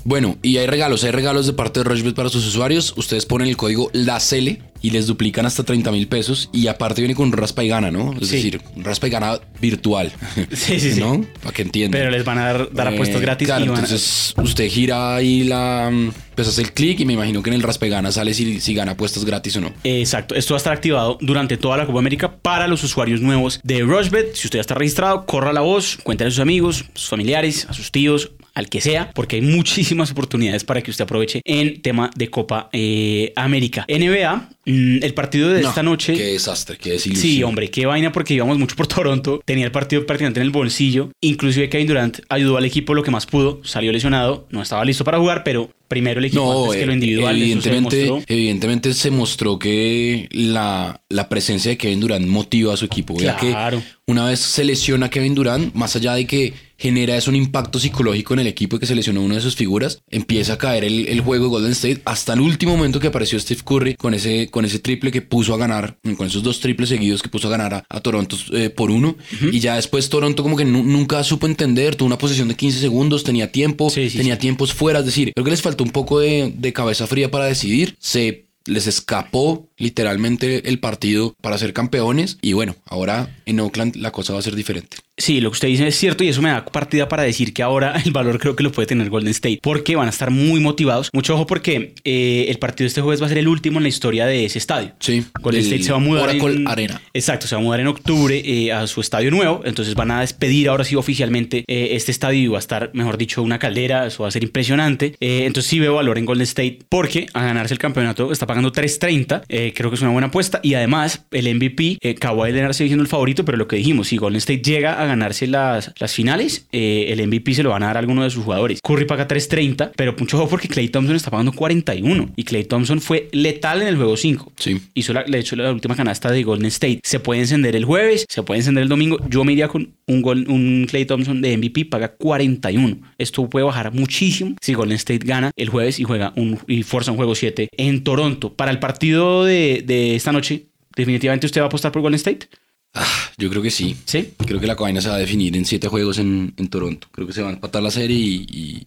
Bueno, 0.06 0.38
y 0.40 0.58
hay 0.58 0.68
regalos, 0.68 1.02
hay 1.02 1.10
regalos 1.10 1.48
de 1.48 1.52
parte 1.52 1.80
de 1.80 1.84
Rochebet 1.84 2.14
para 2.14 2.28
sus 2.28 2.46
usuarios. 2.46 2.94
Ustedes 2.96 3.26
ponen 3.26 3.48
el 3.48 3.56
código 3.56 3.90
LACELE 3.92 4.62
y 4.80 4.90
les 4.90 5.08
duplican 5.08 5.46
hasta 5.46 5.64
30 5.64 5.90
mil 5.90 6.06
pesos. 6.06 6.48
Y 6.52 6.68
aparte 6.68 7.00
viene 7.00 7.16
con 7.16 7.32
raspa 7.32 7.64
y 7.64 7.68
gana, 7.68 7.90
¿no? 7.90 8.12
Es 8.20 8.30
decir, 8.30 8.60
un 8.76 8.84
raspa 8.84 9.08
y 9.08 9.10
gana 9.10 9.40
virtual. 9.60 10.12
Sí, 10.52 10.78
sí, 10.78 10.92
sí. 10.92 11.00
¿No? 11.00 11.24
Para 11.42 11.52
que 11.52 11.62
entiendan. 11.62 11.98
Pero 12.00 12.10
les 12.10 12.24
van 12.24 12.38
a 12.38 12.46
dar, 12.46 12.72
dar 12.72 12.88
apuestas 12.88 13.18
eh, 13.18 13.20
gratis. 13.20 13.46
Claro, 13.46 13.64
entonces 13.64 14.32
usted 14.40 14.68
gira 14.68 15.16
ahí 15.16 15.42
la. 15.42 15.92
Pues 16.34 16.48
hace 16.48 16.62
el 16.62 16.72
clic 16.72 17.00
y 17.00 17.04
me 17.04 17.14
imagino 17.14 17.42
que 17.42 17.50
en 17.50 17.54
el 17.54 17.62
raspa 17.62 17.86
y 17.86 17.90
gana 17.90 18.12
sale 18.12 18.34
si, 18.34 18.60
si 18.60 18.74
gana 18.74 18.92
apuestas 18.92 19.24
gratis 19.24 19.56
o 19.56 19.60
no. 19.60 19.72
Exacto. 19.84 20.34
Esto 20.34 20.54
va 20.54 20.56
a 20.56 20.58
estar 20.58 20.72
activado 20.72 21.18
durante 21.20 21.56
toda 21.56 21.78
la 21.78 21.86
Copa 21.86 21.98
América 21.98 22.36
para 22.36 22.68
los 22.68 22.84
usuarios 22.84 23.20
nuevos 23.20 23.60
de 23.64 23.80
Rushbet. 23.80 24.34
Si 24.34 24.46
usted 24.46 24.58
ya 24.58 24.60
está 24.60 24.74
registrado, 24.74 25.26
corra 25.26 25.52
la 25.52 25.62
voz, 25.62 25.98
cuéntale 26.02 26.28
a 26.28 26.30
sus 26.30 26.40
amigos, 26.40 26.84
a 26.94 26.98
sus 26.98 27.08
familiares, 27.08 27.66
a 27.68 27.72
sus 27.72 27.90
tíos, 27.90 28.32
al 28.56 28.70
que 28.70 28.80
sea, 28.80 29.10
porque 29.12 29.36
hay 29.36 29.42
muchísimas 29.42 30.10
oportunidades 30.10 30.64
para 30.64 30.80
que 30.80 30.90
usted 30.90 31.04
aproveche 31.04 31.42
en 31.44 31.82
tema 31.82 32.10
de 32.16 32.30
Copa 32.30 32.70
eh, 32.72 33.34
América. 33.36 33.84
NBA, 33.86 34.48
mm, 34.64 35.02
el 35.02 35.12
partido 35.12 35.50
de 35.50 35.60
esta 35.60 35.82
noche. 35.82 36.14
Qué 36.14 36.24
desastre, 36.28 36.78
qué 36.78 36.92
desilusión. 36.92 37.30
Sí, 37.30 37.42
hombre, 37.42 37.70
qué 37.70 37.84
vaina 37.84 38.12
porque 38.12 38.32
íbamos 38.32 38.58
mucho 38.58 38.74
por 38.74 38.86
Toronto. 38.86 39.42
Tenía 39.44 39.66
el 39.66 39.72
partido 39.72 40.06
prácticamente 40.06 40.40
en 40.40 40.46
el 40.46 40.52
bolsillo. 40.52 41.10
Inclusive 41.20 41.68
Kevin 41.68 41.86
Durant 41.86 42.20
ayudó 42.30 42.56
al 42.56 42.64
equipo 42.64 42.94
lo 42.94 43.02
que 43.02 43.10
más 43.10 43.26
pudo. 43.26 43.60
Salió 43.62 43.92
lesionado, 43.92 44.46
no 44.48 44.62
estaba 44.62 44.86
listo 44.86 45.04
para 45.04 45.18
jugar, 45.18 45.44
pero 45.44 45.70
primero 45.86 46.18
el 46.18 46.24
equipo 46.24 46.64
antes 46.64 46.80
que 46.80 46.86
lo 46.86 46.92
individual. 46.94 47.36
Evidentemente, 47.36 48.06
se 48.06 48.24
evidentemente 48.26 48.94
se 48.94 49.10
mostró 49.10 49.58
que 49.58 50.30
la, 50.32 51.02
la, 51.10 51.28
presencia 51.28 51.70
de 51.72 51.76
Kevin 51.76 52.00
Durant 52.00 52.26
motiva 52.26 52.72
a 52.72 52.76
su 52.78 52.86
equipo. 52.86 53.14
Claro. 53.16 53.38
que 53.38 53.84
una 54.06 54.24
vez 54.24 54.40
se 54.40 54.64
lesiona 54.64 55.10
Kevin 55.10 55.34
Durant, 55.34 55.74
más 55.74 55.94
allá 55.94 56.14
de 56.14 56.26
que 56.26 56.54
genera 56.78 57.16
eso 57.16 57.30
un 57.30 57.36
impacto 57.36 57.78
psicológico 57.78 58.34
en 58.34 58.40
el 58.40 58.46
equipo 58.46 58.78
que 58.78 58.86
se 58.86 58.94
lesionó 58.94 59.22
una 59.22 59.36
de 59.36 59.40
sus 59.40 59.56
figuras, 59.56 60.02
empieza 60.10 60.54
a 60.54 60.58
caer 60.58 60.84
el, 60.84 61.08
el, 61.08 61.20
juego 61.20 61.44
de 61.44 61.50
Golden 61.50 61.72
State 61.72 62.02
hasta 62.04 62.34
el 62.34 62.40
último 62.40 62.76
momento 62.76 63.00
que 63.00 63.08
apareció 63.08 63.38
Steve 63.40 63.60
Curry 63.64 63.94
con 63.94 64.14
ese, 64.14 64.48
con 64.50 64.64
ese 64.64 64.78
triple 64.78 65.10
que 65.10 65.22
puso 65.22 65.54
a 65.54 65.58
ganar, 65.58 65.98
con 66.16 66.26
esos 66.26 66.42
dos 66.42 66.60
triples 66.60 66.88
seguidos 66.88 67.22
que 67.22 67.28
puso 67.28 67.48
a 67.48 67.50
ganar 67.50 67.84
a, 67.88 68.00
Toronto 68.00 68.36
eh, 68.52 68.70
por 68.70 68.90
uno. 68.90 69.16
Y 69.52 69.58
ya 69.58 69.76
después 69.76 70.08
Toronto 70.08 70.42
como 70.42 70.56
que 70.56 70.64
nunca 70.64 71.22
supo 71.24 71.46
entender, 71.46 71.96
tuvo 71.96 72.06
una 72.06 72.18
posición 72.18 72.48
de 72.48 72.54
15 72.54 72.78
segundos, 72.78 73.24
tenía 73.24 73.50
tiempo, 73.50 73.90
tenía 73.90 74.38
tiempos 74.38 74.72
fuera, 74.72 75.00
es 75.00 75.06
decir, 75.06 75.32
creo 75.34 75.44
que 75.44 75.50
les 75.50 75.62
faltó 75.62 75.82
un 75.82 75.90
poco 75.90 76.20
de, 76.20 76.52
de 76.56 76.72
cabeza 76.72 77.06
fría 77.06 77.30
para 77.30 77.46
decidir. 77.46 77.96
Se 77.98 78.46
les 78.66 78.86
escapó 78.86 79.68
literalmente 79.76 80.68
el 80.68 80.78
partido 80.78 81.34
para 81.40 81.58
ser 81.58 81.72
campeones 81.72 82.38
y 82.42 82.52
bueno, 82.52 82.76
ahora 82.84 83.34
en 83.46 83.60
Oakland 83.60 83.96
la 83.96 84.12
cosa 84.12 84.32
va 84.32 84.40
a 84.40 84.42
ser 84.42 84.54
diferente. 84.54 84.96
Sí, 85.18 85.40
lo 85.40 85.50
que 85.50 85.54
usted 85.54 85.68
dice 85.68 85.86
es 85.86 85.96
cierto 85.96 86.24
y 86.24 86.28
eso 86.28 86.42
me 86.42 86.50
da 86.50 86.64
partida 86.66 87.08
para 87.08 87.22
decir 87.22 87.54
que 87.54 87.62
ahora 87.62 87.94
el 88.04 88.12
valor 88.12 88.38
creo 88.38 88.54
que 88.54 88.62
lo 88.62 88.70
puede 88.70 88.86
tener 88.86 89.08
Golden 89.08 89.30
State 89.30 89.60
porque 89.62 89.96
van 89.96 90.08
a 90.08 90.10
estar 90.10 90.30
muy 90.30 90.60
motivados. 90.60 91.08
Mucho 91.14 91.34
ojo 91.34 91.46
porque 91.46 91.94
eh, 92.04 92.46
el 92.48 92.58
partido 92.58 92.86
este 92.86 93.00
jueves 93.00 93.22
va 93.22 93.26
a 93.26 93.28
ser 93.30 93.38
el 93.38 93.48
último 93.48 93.78
en 93.78 93.84
la 93.84 93.88
historia 93.88 94.26
de 94.26 94.44
ese 94.44 94.58
estadio. 94.58 94.92
Sí. 95.00 95.24
Golden 95.40 95.62
State 95.62 95.84
se 95.84 95.92
va 95.92 95.96
a 95.96 96.00
mudar 96.00 96.36
en, 96.36 96.68
Arena. 96.68 97.00
Exacto, 97.14 97.46
se 97.46 97.54
va 97.54 97.62
a 97.62 97.64
mudar 97.64 97.80
en 97.80 97.86
octubre 97.86 98.42
eh, 98.44 98.72
a 98.72 98.86
su 98.86 99.00
estadio 99.00 99.30
nuevo. 99.30 99.62
Entonces 99.64 99.94
van 99.94 100.10
a 100.10 100.20
despedir 100.20 100.68
ahora 100.68 100.84
sí 100.84 100.96
oficialmente 100.96 101.64
eh, 101.66 101.88
este 101.92 102.12
estadio 102.12 102.38
y 102.38 102.48
va 102.48 102.58
a 102.58 102.60
estar, 102.60 102.90
mejor 102.92 103.16
dicho, 103.16 103.42
una 103.42 103.58
caldera. 103.58 104.06
Eso 104.06 104.24
va 104.24 104.28
a 104.28 104.32
ser 104.32 104.42
impresionante. 104.42 105.14
entonces 105.20 105.70
sí 105.70 105.80
veo 105.80 105.94
valor 105.94 106.18
en 106.18 106.26
Golden 106.26 106.42
State 106.42 106.80
porque 106.90 107.26
a 107.32 107.42
ganarse 107.42 107.72
el 107.72 107.78
campeonato 107.78 108.32
está 108.32 108.46
pagando 108.46 108.70
3.30. 108.70 109.72
creo 109.74 109.90
que 109.90 109.94
es 109.94 110.02
una 110.02 110.10
buena 110.10 110.26
apuesta 110.26 110.60
y 110.62 110.74
además 110.74 111.24
el 111.30 111.54
MVP, 111.54 112.16
Kawhi 112.18 112.52
Leonard 112.52 112.74
sigue 112.74 112.90
siendo 112.90 113.02
el 113.02 113.08
favorito, 113.08 113.46
pero 113.46 113.56
lo 113.56 113.66
que 113.66 113.76
dijimos, 113.76 114.08
si 114.08 114.18
Golden 114.18 114.38
State 114.38 114.60
llega 114.60 115.00
a 115.00 115.05
ganarse 115.06 115.46
las, 115.46 115.92
las 115.98 116.14
finales, 116.14 116.66
eh, 116.72 117.06
el 117.08 117.26
MVP 117.26 117.54
se 117.54 117.62
lo 117.62 117.70
van 117.70 117.82
a 117.82 117.86
dar 117.86 117.96
a 117.96 118.00
alguno 118.00 118.24
de 118.24 118.30
sus 118.30 118.44
jugadores. 118.44 118.80
Curry 118.82 119.04
paga 119.04 119.28
3.30, 119.28 119.92
pero 119.96 120.14
mucho 120.18 120.38
ojo 120.38 120.48
porque 120.48 120.68
Clay 120.68 120.88
Thompson 120.88 121.16
está 121.16 121.30
pagando 121.30 121.52
41 121.52 122.30
y 122.36 122.44
Clay 122.44 122.64
Thompson 122.64 123.00
fue 123.00 123.28
letal 123.32 123.82
en 123.82 123.88
el 123.88 123.96
juego 123.96 124.16
5. 124.16 124.52
Sí. 124.58 124.80
Hizo 124.94 125.12
la, 125.12 125.24
le 125.26 125.38
hecho 125.38 125.56
la 125.56 125.72
última 125.72 125.94
canasta 125.94 126.30
de 126.30 126.42
Golden 126.42 126.66
State. 126.66 127.00
Se 127.02 127.20
puede 127.20 127.40
encender 127.40 127.76
el 127.76 127.84
jueves, 127.84 128.26
se 128.28 128.42
puede 128.42 128.60
encender 128.60 128.82
el 128.82 128.88
domingo. 128.88 129.18
Yo 129.28 129.44
me 129.44 129.52
iría 129.52 129.68
con 129.68 129.94
un, 130.06 130.22
gol, 130.22 130.46
un 130.48 130.86
Clay 130.88 131.04
Thompson 131.04 131.40
de 131.40 131.56
MVP, 131.56 131.86
paga 131.86 132.08
41. 132.08 132.98
Esto 133.18 133.48
puede 133.48 133.64
bajar 133.64 133.92
muchísimo 133.92 134.56
si 134.60 134.74
Golden 134.74 134.96
State 134.96 135.24
gana 135.24 135.50
el 135.56 135.68
jueves 135.68 135.98
y 135.98 136.04
juega 136.04 136.32
un, 136.36 136.58
y 136.66 136.82
fuerza 136.82 137.10
un 137.10 137.16
juego 137.16 137.34
7 137.34 137.68
en 137.76 138.04
Toronto. 138.04 138.52
Para 138.54 138.70
el 138.70 138.78
partido 138.78 139.44
de, 139.44 139.82
de 139.84 140.16
esta 140.16 140.32
noche, 140.32 140.66
definitivamente 140.96 141.46
usted 141.46 141.60
va 141.60 141.66
a 141.66 141.68
apostar 141.68 141.92
por 141.92 142.02
Golden 142.02 142.16
State. 142.16 142.48
Ah, 142.94 143.30
yo 143.36 143.50
creo 143.50 143.62
que 143.62 143.70
sí. 143.70 143.96
¿Sí? 144.04 144.32
Creo 144.38 144.60
que 144.60 144.66
la 144.66 144.74
vaina 144.74 145.00
se 145.00 145.08
va 145.08 145.16
a 145.16 145.18
definir 145.18 145.56
en 145.56 145.64
siete 145.64 145.88
juegos 145.88 146.18
en, 146.18 146.54
Toronto. 146.70 147.08
Creo 147.10 147.26
que 147.26 147.32
se 147.32 147.42
va 147.42 147.50
a 147.50 147.52
empatar 147.52 147.82
la 147.82 147.90
serie 147.90 148.16
y, 148.16 148.86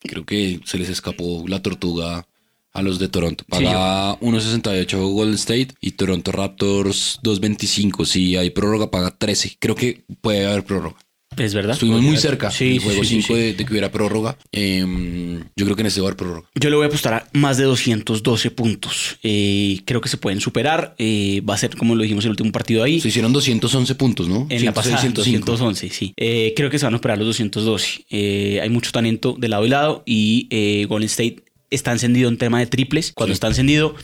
creo 0.00 0.24
que 0.24 0.60
se 0.64 0.78
les 0.78 0.88
escapó 0.88 1.44
la 1.48 1.62
tortuga 1.62 2.26
a 2.72 2.82
los 2.82 2.98
de 2.98 3.08
Toronto. 3.08 3.44
Paga 3.48 4.18
1.68 4.20 5.12
Golden 5.12 5.34
State 5.34 5.68
y 5.80 5.92
Toronto 5.92 6.32
Raptors 6.32 7.20
2.25. 7.22 8.04
Si 8.04 8.36
hay 8.36 8.50
prórroga, 8.50 8.90
paga 8.90 9.16
13. 9.16 9.56
Creo 9.58 9.74
que 9.74 10.04
puede 10.20 10.46
haber 10.46 10.64
prórroga. 10.64 10.98
Es 11.36 11.54
verdad. 11.54 11.74
Estuvimos 11.74 12.02
muy 12.02 12.16
cerca 12.16 12.50
sí, 12.50 12.78
juego 12.78 13.04
5 13.04 13.34
de, 13.34 13.56
que 13.56 13.66
hubiera 13.70 13.90
prórroga. 13.90 14.36
Em, 14.52 15.40
yo 15.56 15.64
creo 15.64 15.76
que 15.76 15.82
en 15.82 15.86
este 15.86 16.00
va 16.00 16.06
a 16.06 16.08
haber 16.08 16.16
prórroga. 16.16 16.48
Yo 16.54 16.70
le 16.70 16.76
voy 16.76 16.84
a 16.84 16.88
apostar 16.88 17.14
a 17.14 17.28
más 17.32 17.58
de 17.58 17.64
212 17.64 18.50
puntos. 18.50 19.18
Eh, 19.22 19.80
creo 19.84 20.00
que 20.00 20.08
se 20.08 20.16
pueden 20.16 20.40
superar. 20.40 20.94
Eh, 20.98 21.42
va 21.48 21.54
a 21.54 21.58
ser 21.58 21.76
como 21.76 21.94
lo 21.94 22.02
dijimos 22.02 22.24
en 22.24 22.28
el 22.28 22.32
último 22.32 22.52
partido 22.52 22.82
ahí. 22.82 23.00
Se 23.00 23.08
hicieron 23.08 23.32
211 23.32 23.94
puntos, 23.94 24.28
¿no? 24.28 24.46
En 24.50 24.64
la 24.64 24.72
pasada, 24.72 25.02
211, 25.08 25.90
sí. 25.90 26.14
Eh, 26.16 26.52
creo 26.56 26.70
que 26.70 26.78
se 26.78 26.86
van 26.86 26.94
a 26.94 26.98
superar 26.98 27.18
los 27.18 27.26
212. 27.28 28.60
hay 28.60 28.70
mucho 28.70 28.92
talento 28.92 29.36
de 29.38 29.48
lado 29.48 29.66
y 29.66 29.68
lado 29.68 30.02
y 30.06 30.84
Golden 30.88 31.06
State 31.06 31.42
está 31.70 31.92
encendido 31.92 32.28
en 32.28 32.38
tema 32.38 32.58
de 32.58 32.66
triples. 32.66 33.12
Cuando 33.14 33.32
está 33.32 33.48
encendido 33.48 33.94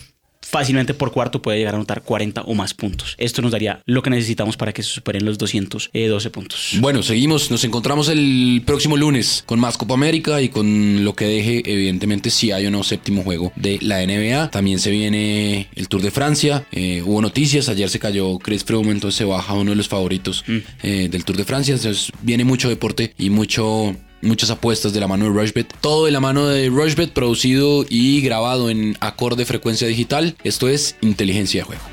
fácilmente 0.43 0.93
por 0.93 1.11
cuarto 1.11 1.41
puede 1.41 1.57
llegar 1.57 1.73
a 1.73 1.77
anotar 1.77 2.03
40 2.03 2.41
o 2.41 2.53
más 2.53 2.73
puntos. 2.73 3.15
Esto 3.17 3.41
nos 3.41 3.51
daría 3.51 3.81
lo 3.85 4.01
que 4.03 4.09
necesitamos 4.09 4.57
para 4.57 4.73
que 4.73 4.83
se 4.83 4.89
superen 4.89 5.25
los 5.25 5.37
212 5.37 6.29
puntos. 6.29 6.71
Bueno, 6.79 7.01
seguimos, 7.01 7.49
nos 7.49 7.63
encontramos 7.63 8.09
el 8.09 8.61
próximo 8.65 8.97
lunes 8.97 9.43
con 9.45 9.59
más 9.59 9.77
Copa 9.77 9.93
América 9.93 10.41
y 10.41 10.49
con 10.49 11.03
lo 11.03 11.15
que 11.15 11.25
deje, 11.25 11.63
evidentemente, 11.65 12.29
si 12.29 12.51
hay 12.51 12.65
o 12.65 12.71
no 12.71 12.83
séptimo 12.83 13.23
juego 13.23 13.51
de 13.55 13.79
la 13.81 14.05
NBA. 14.05 14.51
También 14.51 14.79
se 14.79 14.91
viene 14.91 15.69
el 15.75 15.87
Tour 15.87 16.01
de 16.01 16.11
Francia. 16.11 16.65
Eh, 16.71 17.01
hubo 17.05 17.21
noticias, 17.21 17.69
ayer 17.69 17.89
se 17.89 17.99
cayó 17.99 18.37
Chris 18.39 18.63
Froome, 18.63 18.91
entonces 18.91 19.17
se 19.17 19.25
baja 19.25 19.53
uno 19.53 19.71
de 19.71 19.77
los 19.77 19.87
favoritos 19.87 20.43
mm. 20.47 20.57
eh, 20.83 21.07
del 21.09 21.25
Tour 21.25 21.37
de 21.37 21.45
Francia. 21.45 21.75
Entonces 21.75 22.11
viene 22.21 22.43
mucho 22.43 22.69
deporte 22.69 23.13
y 23.17 23.29
mucho 23.29 23.95
muchas 24.23 24.49
apuestas 24.49 24.93
de 24.93 24.99
la 24.99 25.07
mano 25.07 25.25
de 25.25 25.31
Rushbet. 25.31 25.73
Todo 25.81 26.05
de 26.05 26.11
la 26.11 26.19
mano 26.19 26.47
de 26.47 26.69
Rushbet, 26.69 27.11
producido 27.11 27.85
y 27.87 28.21
grabado 28.21 28.69
en 28.69 28.97
acorde 28.99 29.45
frecuencia 29.45 29.87
digital. 29.87 30.35
Esto 30.43 30.67
es 30.67 30.95
inteligencia 31.01 31.61
de 31.61 31.65
juego. 31.65 31.92